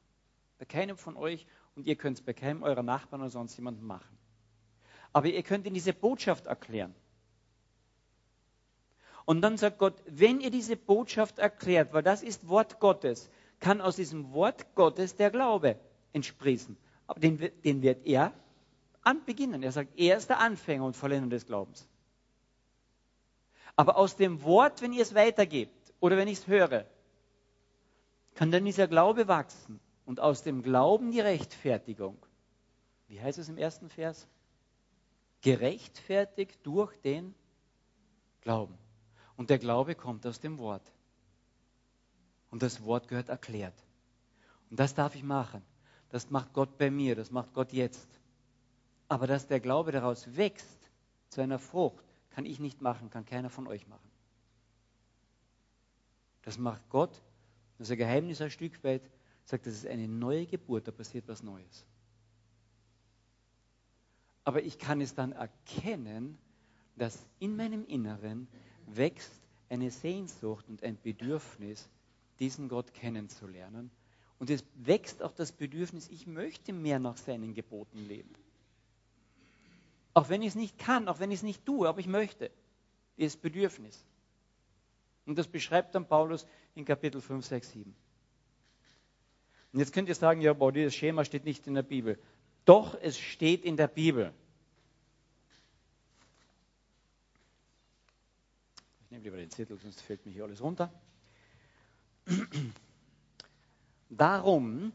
[0.58, 1.46] Bei keinem von euch
[1.76, 4.18] und ihr könnt es bei keinem eurer Nachbarn oder sonst jemandem machen.
[5.14, 6.96] Aber ihr könnt ihnen diese Botschaft erklären.
[9.26, 13.30] Und dann sagt Gott, wenn ihr diese Botschaft erklärt, weil das ist Wort Gottes,
[13.62, 15.80] kann aus diesem Wort Gottes der Glaube
[16.12, 16.76] entsprießen.
[17.08, 18.34] Aber den, den wird er
[19.04, 19.64] anbeginnen.
[19.64, 21.88] Er sagt, er ist der Anfänger und Vollender des Glaubens.
[23.76, 26.86] Aber aus dem Wort, wenn ihr es weitergebt oder wenn ich es höre,
[28.36, 32.18] kann dann dieser Glaube wachsen und aus dem Glauben die Rechtfertigung.
[33.08, 34.28] Wie heißt es im ersten Vers?
[35.42, 37.36] Gerechtfertigt durch den
[38.42, 38.78] Glauben.
[39.38, 40.84] Und der Glaube kommt aus dem Wort.
[42.52, 43.74] Und das Wort gehört erklärt.
[44.70, 45.64] Und das darf ich machen.
[46.10, 48.08] Das macht Gott bei mir, das macht Gott jetzt.
[49.08, 50.90] Aber dass der Glaube daraus wächst
[51.30, 54.10] zu einer Frucht, kann ich nicht machen, kann keiner von euch machen.
[56.44, 57.22] Das macht Gott.
[57.78, 59.02] Das ist ein Geheimnis ein Stück weit.
[59.46, 61.86] Sagt, das ist eine neue Geburt, da passiert was Neues.
[64.44, 66.38] Aber ich kann es dann erkennen,
[66.96, 68.48] dass in meinem Inneren
[68.88, 69.32] wächst
[69.70, 71.90] eine Sehnsucht und ein Bedürfnis
[72.40, 73.92] diesen Gott kennenzulernen.
[74.40, 78.34] Und es wächst auch das Bedürfnis, ich möchte mehr nach seinen Geboten leben.
[80.14, 82.52] Auch wenn ich es nicht kann, auch wenn ich es nicht tue, aber ich möchte.
[83.18, 84.04] Dieses Bedürfnis.
[85.26, 87.96] Und das beschreibt dann Paulus in Kapitel 5, 6, 7.
[89.74, 92.20] Und jetzt könnt ihr sagen, ja, boah, dieses Schema steht nicht in der Bibel.
[92.66, 94.34] Doch, es steht in der Bibel.
[99.06, 100.92] Ich nehme lieber den Zettel, sonst fällt mir hier alles runter.
[104.10, 104.92] Darum,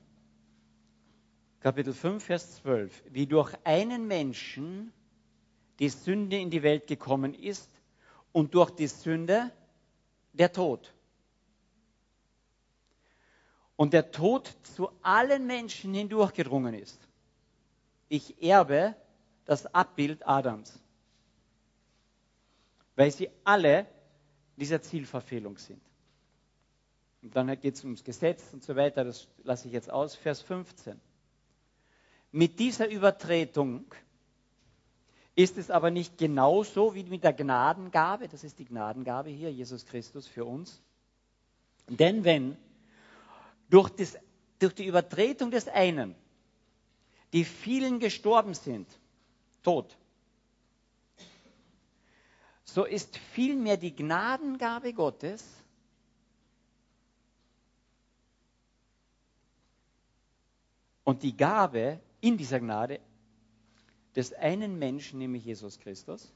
[1.61, 4.93] Kapitel 5, Vers 12, wie durch einen Menschen
[5.79, 7.70] die Sünde in die Welt gekommen ist
[8.33, 9.51] und durch die Sünde
[10.33, 10.93] der Tod.
[13.77, 16.99] Und der Tod zu allen Menschen hindurchgedrungen ist.
[18.09, 18.95] Ich erbe
[19.45, 20.81] das Abbild Adams,
[22.95, 23.87] weil sie alle
[24.57, 25.86] dieser Zielverfehlung sind.
[27.27, 30.14] Und dann geht es ums Gesetz und so weiter, das lasse ich jetzt aus.
[30.14, 31.01] Vers 15.
[32.31, 33.85] Mit dieser Übertretung
[35.35, 39.87] ist es aber nicht genauso wie mit der Gnadengabe, das ist die Gnadengabe hier, Jesus
[39.87, 40.81] Christus für uns.
[41.89, 42.57] Denn wenn
[43.70, 44.16] durch, das,
[44.61, 46.14] durch die Übertretung des einen
[47.33, 48.89] die vielen gestorben sind,
[49.64, 49.97] tot,
[52.62, 55.45] so ist vielmehr die Gnadengabe Gottes
[61.07, 63.00] und die Gabe in dieser Gnade
[64.16, 66.32] des einen Menschen, nämlich Jesus Christus,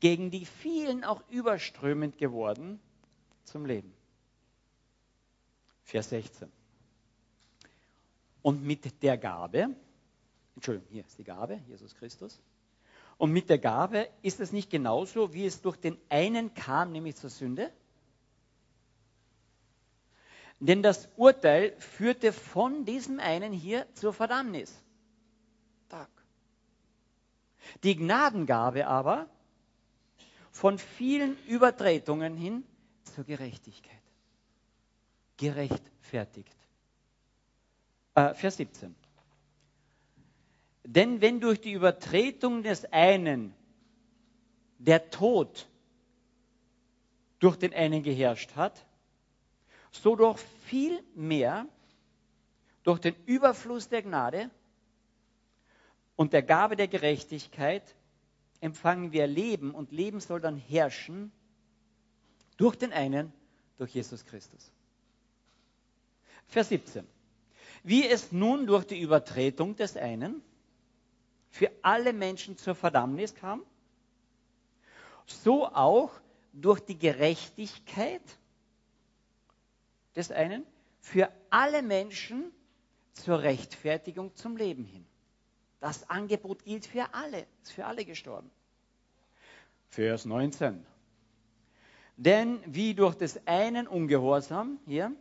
[0.00, 2.80] gegen die vielen auch überströmend geworden
[3.44, 3.94] zum Leben.
[5.84, 6.50] Vers 16.
[8.42, 9.68] Und mit der Gabe,
[10.56, 12.40] Entschuldigung, hier ist die Gabe, Jesus Christus.
[13.16, 17.14] Und mit der Gabe ist es nicht genauso, wie es durch den einen kam, nämlich
[17.14, 17.72] zur Sünde?
[20.60, 24.82] Denn das Urteil führte von diesem einen hier zur Verdammnis.
[25.88, 26.08] Tag.
[27.82, 29.28] Die Gnadengabe aber
[30.50, 32.64] von vielen Übertretungen hin
[33.02, 34.00] zur Gerechtigkeit.
[35.36, 36.56] Gerechtfertigt.
[38.14, 38.94] Äh, Vers 17.
[40.84, 43.54] Denn wenn durch die Übertretung des einen
[44.78, 45.66] der Tod
[47.38, 48.86] durch den einen geherrscht hat,
[49.96, 51.66] so doch viel mehr
[52.82, 54.50] durch den Überfluss der Gnade
[56.16, 57.94] und der Gabe der Gerechtigkeit
[58.60, 61.32] empfangen wir Leben und Leben soll dann herrschen
[62.56, 63.32] durch den einen,
[63.78, 64.72] durch Jesus Christus.
[66.46, 67.06] Vers 17.
[67.82, 70.42] Wie es nun durch die Übertretung des einen
[71.50, 73.62] für alle Menschen zur Verdammnis kam,
[75.26, 76.10] so auch
[76.52, 78.22] durch die Gerechtigkeit
[80.16, 80.64] des einen
[81.00, 82.52] für alle Menschen
[83.12, 85.06] zur Rechtfertigung zum Leben hin.
[85.80, 88.50] Das Angebot gilt für alle, ist für alle gestorben.
[89.88, 90.84] Vers 19.
[92.16, 95.12] Denn wie durch des einen Ungehorsam, hier,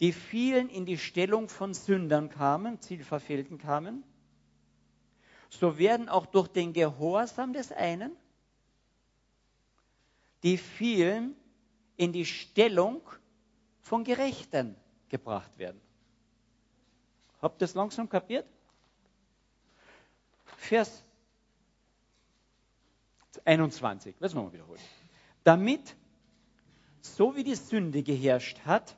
[0.00, 4.04] die vielen in die Stellung von Sündern kamen, Zielverfehlten kamen,
[5.48, 8.12] so werden auch durch den Gehorsam des einen
[10.44, 11.34] die vielen
[11.96, 13.02] in die Stellung
[13.80, 14.76] von Gerechten
[15.08, 15.80] gebracht werden.
[17.40, 18.46] Habt ihr das langsam kapiert?
[20.56, 21.04] Vers
[23.44, 24.80] 21, lass mal wiederholen.
[25.42, 25.94] Damit,
[27.00, 28.96] so wie die Sünde geherrscht hat,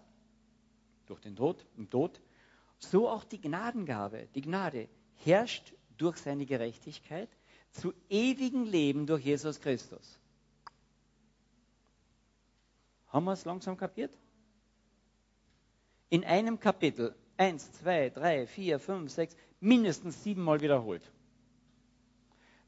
[1.06, 2.20] durch den Tod, im Tod,
[2.78, 4.88] so auch die Gnadengabe, die Gnade
[5.24, 7.28] herrscht durch seine Gerechtigkeit
[7.72, 10.18] zu ewigem Leben durch Jesus Christus.
[13.16, 14.12] Haben wir es langsam kapiert?
[16.10, 21.00] In einem Kapitel, eins, zwei, drei, vier, fünf, sechs, mindestens siebenmal wiederholt.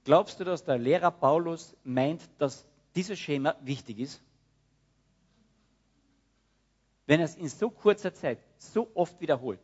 [0.04, 4.22] Glaubst du, dass der Lehrer Paulus meint, dass dieses Schema wichtig ist?
[7.04, 9.60] Wenn er es in so kurzer Zeit so oft wiederholt.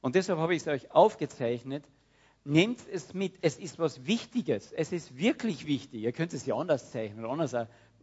[0.00, 1.84] Und deshalb habe ich es euch aufgezeichnet.
[2.42, 3.34] Nehmt es mit.
[3.42, 4.72] Es ist was Wichtiges.
[4.72, 6.02] Es ist wirklich wichtig.
[6.02, 7.54] Ihr könnt es ja anders zeichnen oder anders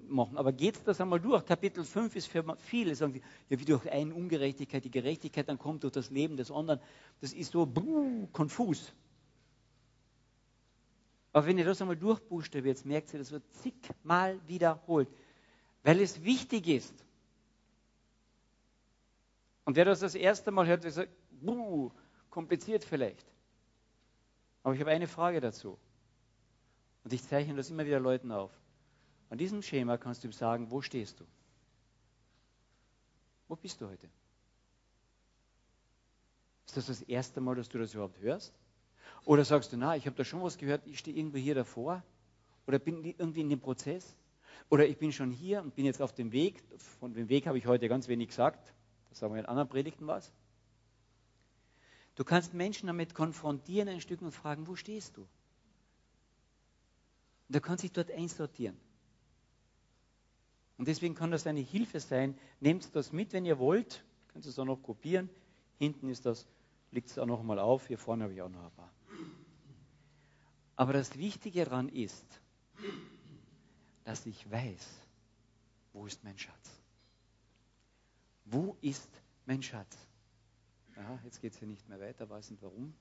[0.10, 0.38] machen.
[0.38, 1.46] Aber geht das einmal durch.
[1.46, 5.58] Kapitel 5 ist für viele, sagen sie, ja, wie durch eine Ungerechtigkeit, die Gerechtigkeit dann
[5.58, 6.80] kommt durch das Leben des anderen.
[7.20, 8.94] Das ist so bruh, konfus.
[11.34, 15.08] Aber wenn ihr das einmal durchbuchstabiert, merkt ihr, das wird zigmal wiederholt,
[15.84, 16.94] weil es wichtig ist.
[19.64, 21.92] Und wer das das erste Mal hört, der sagt, buh,
[22.30, 23.26] kompliziert vielleicht.
[24.64, 25.78] Aber ich habe eine Frage dazu.
[27.04, 28.52] Und ich zeichne das immer wieder Leuten auf.
[29.32, 31.26] An diesem Schema kannst du ihm sagen, wo stehst du?
[33.48, 34.10] Wo bist du heute?
[36.66, 38.54] Ist das das erste Mal, dass du das überhaupt hörst?
[39.24, 42.04] Oder sagst du, na, ich habe da schon was gehört, ich stehe irgendwo hier davor?
[42.68, 44.18] Oder bin irgendwie in dem Prozess?
[44.70, 46.62] Oder ich bin schon hier und bin jetzt auf dem Weg.
[47.00, 48.74] Von dem Weg habe ich heute ganz wenig gesagt.
[49.12, 50.30] Das sagen wir in anderen Predigten was.
[52.16, 55.22] Du kannst Menschen damit konfrontieren ein Stück und fragen, wo stehst du?
[55.22, 55.30] Und
[57.56, 58.78] du kannst dich dort einsortieren.
[60.82, 62.36] Und deswegen kann das eine Hilfe sein.
[62.60, 64.04] Nehmt das mit, wenn ihr wollt.
[64.30, 65.30] Könnt es auch noch kopieren.
[65.78, 66.48] Hinten ist das,
[66.90, 67.86] liegt es auch noch mal auf.
[67.86, 68.92] Hier vorne habe ich auch noch ein paar.
[70.76, 72.26] Aber das Wichtige daran ist,
[74.06, 74.88] dass ich weiß,
[75.94, 76.82] wo ist mein Schatz?
[78.46, 79.12] Wo ist
[79.46, 79.96] mein Schatz?
[80.96, 82.92] Aha, jetzt geht es hier nicht mehr weiter, weiß nicht warum.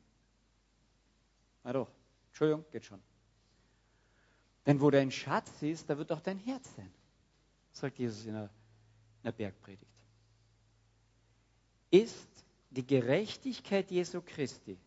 [1.64, 1.91] Na doch,
[2.26, 3.01] Entschuldigung, geht schon.
[4.66, 6.93] Denn wo dein Schatz ist, da wird auch dein Herz sein.
[7.72, 9.86] Sagt Jesus in der, in der Bergpredigt.
[11.90, 12.28] Ist
[12.70, 14.78] die Gerechtigkeit Jesu Christi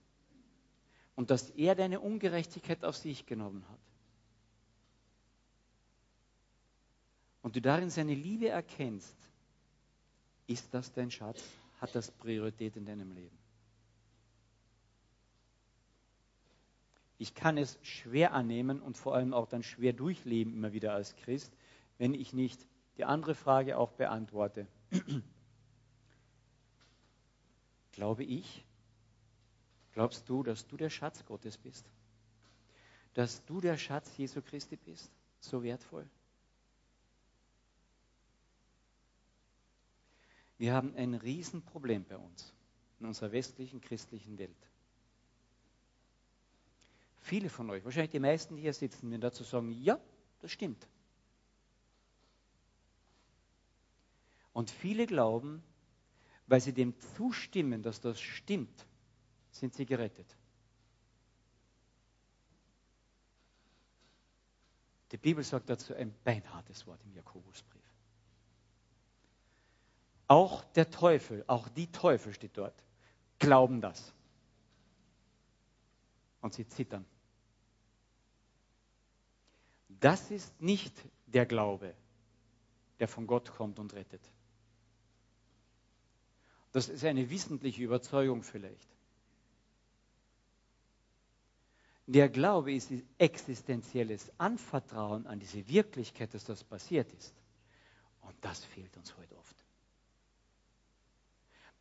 [1.15, 3.79] und dass er deine Ungerechtigkeit auf sich genommen hat
[7.41, 9.15] und du darin seine Liebe erkennst,
[10.47, 11.43] ist das dein Schatz?
[11.79, 13.37] Hat das Priorität in deinem Leben?
[17.17, 21.15] Ich kann es schwer annehmen und vor allem auch dann schwer durchleben, immer wieder als
[21.15, 21.53] Christ,
[21.97, 22.65] wenn ich nicht
[22.97, 24.67] die andere Frage auch beantworte.
[27.91, 28.65] Glaube ich?
[29.93, 31.85] Glaubst du, dass du der Schatz Gottes bist?
[33.13, 35.11] Dass du der Schatz Jesu Christi bist?
[35.39, 36.09] So wertvoll?
[40.57, 42.53] Wir haben ein Riesenproblem bei uns
[42.99, 44.69] in unserer westlichen christlichen Welt.
[47.21, 49.99] Viele von euch, wahrscheinlich die meisten, die hier sitzen, werden dazu sagen, ja,
[50.39, 50.87] das stimmt.
[54.53, 55.63] Und viele glauben,
[56.47, 58.85] weil sie dem zustimmen, dass das stimmt,
[59.51, 60.37] sind sie gerettet.
[65.11, 67.83] Die Bibel sagt dazu ein beinhartes Wort im Jakobusbrief.
[70.27, 72.73] Auch der Teufel, auch die Teufel steht dort,
[73.37, 74.13] glauben das.
[76.41, 77.05] Und sie zittern.
[79.87, 80.93] Das ist nicht
[81.27, 81.93] der Glaube,
[82.99, 84.32] der von Gott kommt und rettet.
[86.73, 88.89] Das ist eine wissentliche Überzeugung vielleicht.
[92.07, 97.33] Der Glaube ist existenzielles Anvertrauen an diese Wirklichkeit, dass das passiert ist.
[98.21, 99.55] Und das fehlt uns heute oft.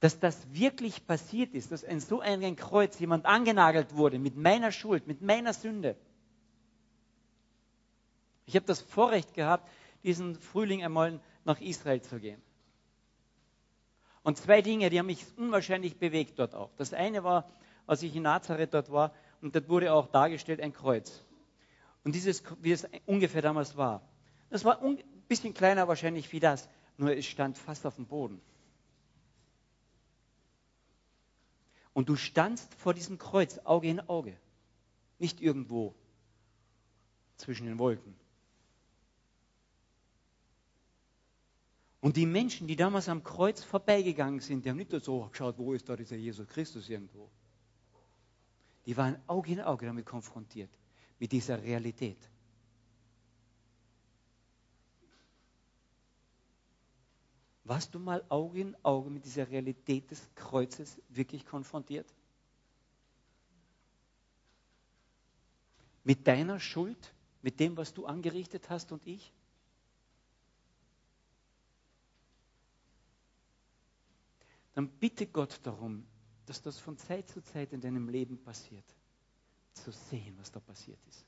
[0.00, 4.72] Dass das wirklich passiert ist, dass in so ein Kreuz jemand angenagelt wurde mit meiner
[4.72, 5.96] Schuld, mit meiner Sünde.
[8.44, 9.68] Ich habe das Vorrecht gehabt,
[10.04, 12.42] diesen Frühling einmal nach Israel zu gehen.
[14.22, 16.70] Und zwei Dinge, die haben mich unwahrscheinlich bewegt dort auch.
[16.76, 17.50] Das eine war,
[17.86, 21.24] als ich in Nazareth dort war, und dort wurde auch dargestellt ein Kreuz.
[22.04, 24.02] Und dieses, wie es ungefähr damals war.
[24.50, 28.40] Das war ein bisschen kleiner wahrscheinlich wie das, nur es stand fast auf dem Boden.
[31.92, 34.36] Und du standst vor diesem Kreuz, Auge in Auge.
[35.18, 35.94] Nicht irgendwo
[37.36, 38.14] zwischen den Wolken.
[42.02, 45.72] Und die Menschen, die damals am Kreuz vorbeigegangen sind, die haben nicht so geschaut, wo
[45.72, 47.30] ist da dieser Jesus Christus irgendwo.
[48.84, 50.70] Die waren Auge in Auge damit konfrontiert,
[51.20, 52.18] mit dieser Realität.
[57.62, 62.12] Warst du mal Auge in Auge mit dieser Realität des Kreuzes wirklich konfrontiert?
[66.02, 69.32] Mit deiner Schuld, mit dem, was du angerichtet hast und ich?
[74.74, 76.06] Dann bitte Gott darum,
[76.46, 78.84] dass das von Zeit zu Zeit in deinem Leben passiert.
[79.74, 81.24] Zu sehen, was da passiert ist.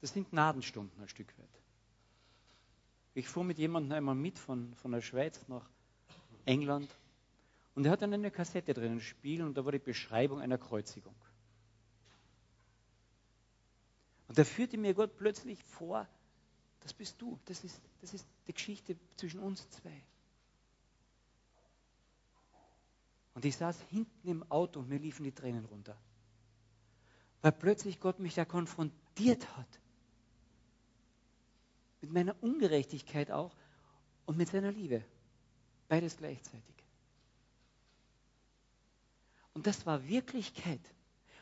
[0.00, 1.60] Das sind Gnadenstunden ein Stück weit.
[3.14, 5.68] Ich fuhr mit jemandem einmal mit von, von der Schweiz nach
[6.44, 6.88] England
[7.74, 11.14] und er hat dann eine Kassette drinnen spielen und da war die Beschreibung einer Kreuzigung.
[14.28, 16.06] Und da führte mir Gott plötzlich vor,
[16.80, 17.38] das bist du.
[17.44, 20.02] Das ist, das ist die Geschichte zwischen uns zwei.
[23.34, 25.96] Und ich saß hinten im Auto und mir liefen die Tränen runter.
[27.42, 29.80] Weil plötzlich Gott mich da konfrontiert hat.
[32.00, 33.54] Mit meiner Ungerechtigkeit auch
[34.26, 35.04] und mit seiner Liebe.
[35.88, 36.74] Beides gleichzeitig.
[39.54, 40.80] Und das war Wirklichkeit.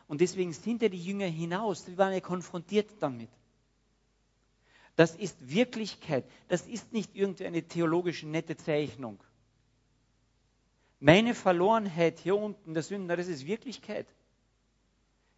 [0.06, 1.84] Und deswegen sind ja die Jünger hinaus.
[1.84, 3.30] Die waren ja konfrontiert damit.
[4.98, 6.24] Das ist Wirklichkeit.
[6.48, 9.22] Das ist nicht irgendeine theologische nette Zeichnung.
[10.98, 14.08] Meine Verlorenheit hier unten, der Sünder, das ist Wirklichkeit.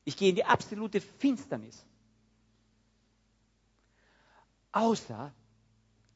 [0.04, 1.84] Ich gehe in die absolute Finsternis.
[4.72, 5.30] Außer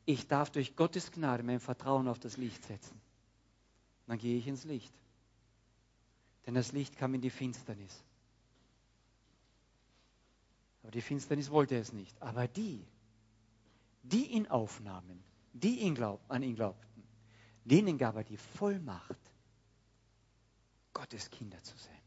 [0.06, 2.98] ich darf durch Gottes Gnade mein Vertrauen auf das Licht setzen.
[4.06, 4.94] Dann gehe ich ins Licht.
[6.46, 8.02] Denn das Licht kam in die Finsternis.
[10.82, 12.16] Aber die Finsternis wollte es nicht.
[12.22, 12.82] Aber die,
[14.04, 17.02] die ihn aufnahmen, die ihn glaub, an ihn glaubten,
[17.64, 19.18] denen gab er die Vollmacht,
[20.92, 21.98] Gottes Kinder zu sein.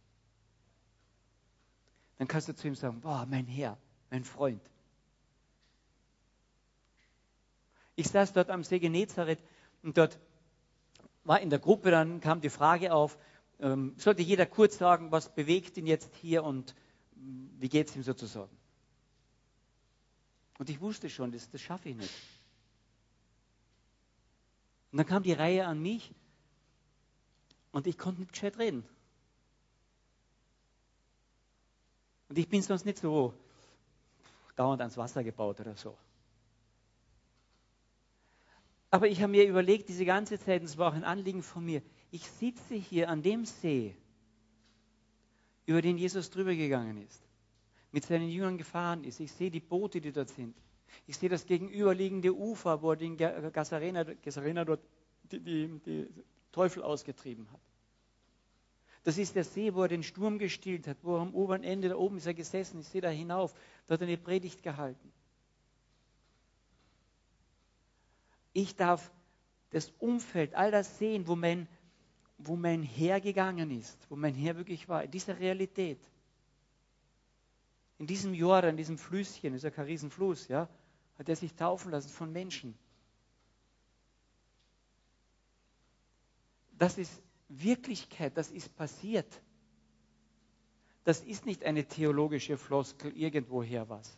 [2.18, 3.78] Dann kannst du zu ihm sagen, boah, mein Herr,
[4.10, 4.62] mein Freund.
[7.96, 9.44] Ich saß dort am See Genezareth
[9.84, 10.20] und dort
[11.24, 13.18] war in der Gruppe, dann kam die Frage auf,
[13.60, 16.76] ähm, sollte jeder kurz sagen, was bewegt ihn jetzt hier und
[17.16, 18.56] wie geht es ihm sozusagen?
[20.58, 22.14] Und ich wusste schon, das, das schaffe ich nicht.
[24.92, 26.14] Und dann kam die Reihe an mich
[27.72, 28.84] und ich konnte nicht gescheit reden.
[32.30, 33.34] Und ich bin sonst nicht so
[34.56, 35.98] dauernd ans Wasser gebaut oder so.
[38.90, 41.64] Aber ich habe mir überlegt, diese ganze Zeit, und es war auch ein Anliegen von
[41.64, 43.96] mir, ich sitze hier an dem See,
[45.66, 47.27] über den Jesus drüber gegangen ist,
[47.98, 49.20] mit seinen Jüngern gefahren ist.
[49.20, 50.56] Ich sehe die Boote, die dort sind.
[51.08, 54.82] Ich sehe das gegenüberliegende Ufer, wo er den Gassarena, Gassarena dort
[55.32, 56.08] die, die, die
[56.52, 57.60] Teufel ausgetrieben hat.
[59.04, 61.90] Das ist der See, wo er den Sturm gestillt hat, wo er am oberen Ende,
[61.90, 63.56] da oben ist er gesessen, ich sehe da hinauf,
[63.88, 65.12] da hat er eine Predigt gehalten.
[68.54, 69.12] Ich darf
[69.72, 71.68] das Umfeld, all das sehen, wo mein,
[72.38, 76.00] wo mein Herr gegangen ist, wo mein Herr wirklich war, in dieser Realität.
[78.00, 80.70] In diesem Jordan, in diesem Flüsschen, ist ja kein Riesenfluss, ja,
[81.18, 82.78] hat er sich taufen lassen von Menschen.
[86.78, 87.12] Das ist
[87.50, 89.42] Wirklichkeit, das ist passiert.
[91.06, 94.18] Das ist nicht eine theologische Floskel irgendwoher was.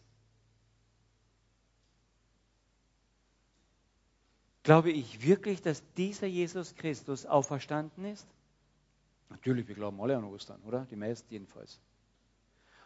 [4.63, 8.27] Glaube ich wirklich, dass dieser Jesus Christus auferstanden ist?
[9.29, 10.85] Natürlich, wir glauben alle an Ostern, oder?
[10.85, 11.79] Die meisten jedenfalls.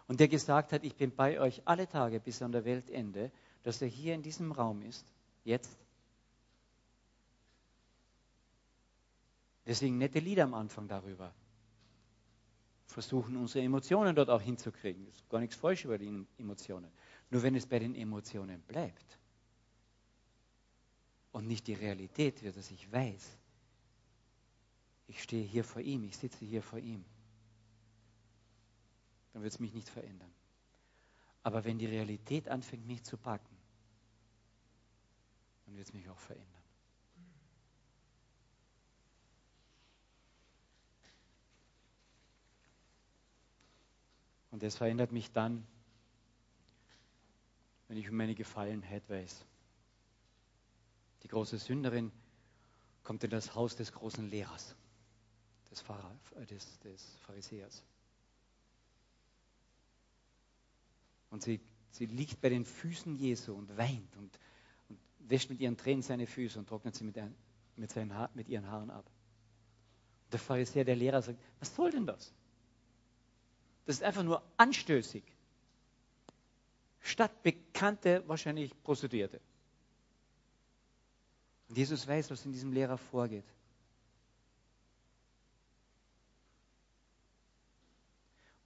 [0.08, 3.32] Und der gesagt hat, ich bin bei euch alle Tage bis an der Weltende,
[3.64, 5.06] dass er hier in diesem Raum ist,
[5.44, 5.78] jetzt.
[9.66, 11.34] Singen nette Lieder am Anfang darüber.
[12.88, 15.08] Versuchen unsere Emotionen dort auch hinzukriegen.
[15.08, 16.92] Es ist gar nichts falsch über die Emotionen.
[17.30, 19.18] Nur wenn es bei den Emotionen bleibt
[21.32, 23.38] und nicht die Realität wird, dass ich weiß,
[25.08, 27.04] ich stehe hier vor ihm, ich sitze hier vor ihm,
[29.34, 30.32] dann wird es mich nicht verändern.
[31.42, 33.58] Aber wenn die Realität anfängt, mich zu packen,
[35.66, 36.48] dann wird es mich auch verändern.
[44.52, 45.66] Und das verändert mich dann,
[47.88, 49.46] wenn ich um meine Gefallenheit weiß.
[51.24, 52.12] Die große Sünderin
[53.04, 54.76] kommt in das Haus des großen Lehrers,
[55.72, 57.84] des, Pfarrer, äh, des, des Pharisäers.
[61.34, 61.60] Und sie,
[61.90, 64.40] sie liegt bei den Füßen Jesu und weint und,
[64.88, 67.34] und wäscht mit ihren Tränen seine Füße und trocknet sie mit, ein,
[67.76, 69.04] mit, seinen ha mit ihren Haaren ab.
[70.26, 72.32] Und der Pharisäer, der Lehrer, sagt, was soll denn das?
[73.88, 75.24] Das ist einfach nur anstößig.
[77.00, 79.42] Statt bekannte, wahrscheinlich Prostituierte.
[81.68, 83.52] Und Jesus weiß, was in diesem Lehrer vorgeht.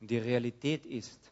[0.01, 1.32] Und die Realität ist,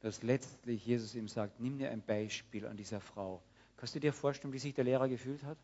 [0.00, 3.42] dass letztlich Jesus ihm sagt, nimm dir ein Beispiel an dieser Frau.
[3.76, 5.58] Kannst du dir vorstellen, wie sich der Lehrer gefühlt hat?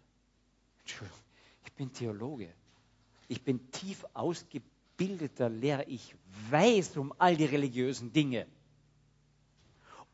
[0.81, 1.21] Entschuldigung,
[1.65, 2.53] ich bin Theologe.
[3.29, 6.15] Ich bin tief ausgebildet gebildeter Lehrer, ich
[6.51, 8.47] weiß um all die religiösen Dinge.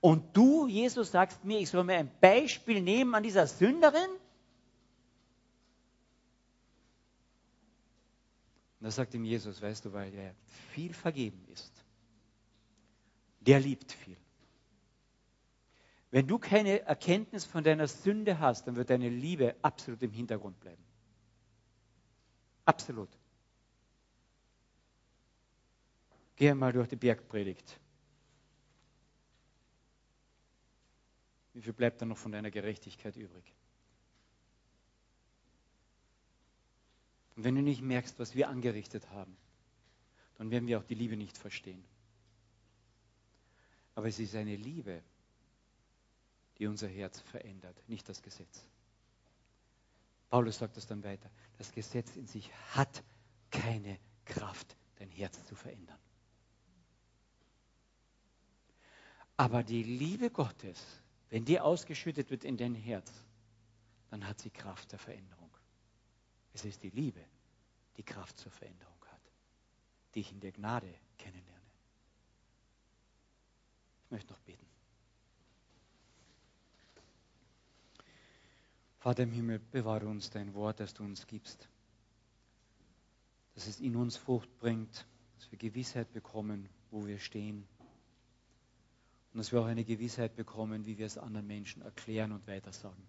[0.00, 4.10] Und du, Jesus, sagst mir, ich soll mir ein Beispiel nehmen an dieser Sünderin?
[8.78, 10.34] Und da sagt ihm Jesus, weißt du, weil er
[10.72, 11.79] viel vergeben ist,
[13.40, 14.16] der liebt viel.
[16.10, 20.58] Wenn du keine Erkenntnis von deiner Sünde hast, dann wird deine Liebe absolut im Hintergrund
[20.60, 20.82] bleiben.
[22.64, 23.08] Absolut.
[26.36, 27.78] Geh mal durch die Bergpredigt.
[31.52, 33.52] Wie viel bleibt dann noch von deiner Gerechtigkeit übrig?
[37.36, 39.36] Und wenn du nicht merkst, was wir angerichtet haben,
[40.38, 41.84] dann werden wir auch die Liebe nicht verstehen.
[43.94, 45.02] Aber es ist eine Liebe,
[46.58, 48.64] die unser Herz verändert, nicht das Gesetz.
[50.28, 51.30] Paulus sagt das dann weiter.
[51.58, 53.02] Das Gesetz in sich hat
[53.50, 55.98] keine Kraft, dein Herz zu verändern.
[59.36, 63.10] Aber die Liebe Gottes, wenn die ausgeschüttet wird in dein Herz,
[64.10, 65.50] dann hat sie Kraft der Veränderung.
[66.52, 67.24] Es ist die Liebe,
[67.96, 69.32] die Kraft zur Veränderung hat,
[70.14, 71.49] die ich in der Gnade kennenlerne.
[74.10, 74.66] Ich möchte noch beten.
[78.98, 81.68] Vater im Himmel, bewahre uns dein Wort, das du uns gibst,
[83.54, 85.06] dass es in uns Frucht bringt,
[85.36, 87.68] dass wir Gewissheit bekommen, wo wir stehen
[89.32, 93.06] und dass wir auch eine Gewissheit bekommen, wie wir es anderen Menschen erklären und weitersagen.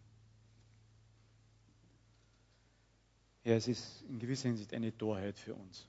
[3.43, 5.87] Ja, es ist in gewisser Hinsicht eine Torheit für uns,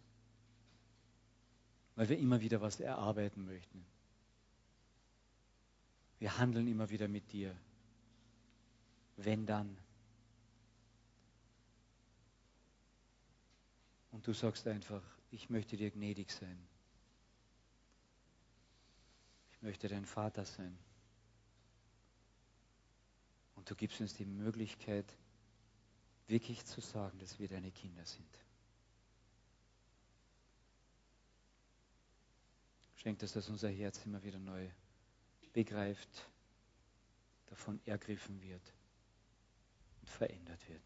[1.96, 3.91] weil wir immer wieder was erarbeiten möchten.
[6.22, 7.52] Wir handeln immer wieder mit dir.
[9.16, 9.76] Wenn dann.
[14.12, 15.02] Und du sagst einfach,
[15.32, 16.56] ich möchte dir gnädig sein.
[19.50, 20.78] Ich möchte dein Vater sein.
[23.56, 25.12] Und du gibst uns die Möglichkeit,
[26.28, 28.38] wirklich zu sagen, dass wir deine Kinder sind.
[32.94, 34.70] Schenk das, dass unser Herz immer wieder neu
[35.52, 36.28] begreift,
[37.46, 38.72] davon ergriffen wird
[40.00, 40.82] und verändert wird.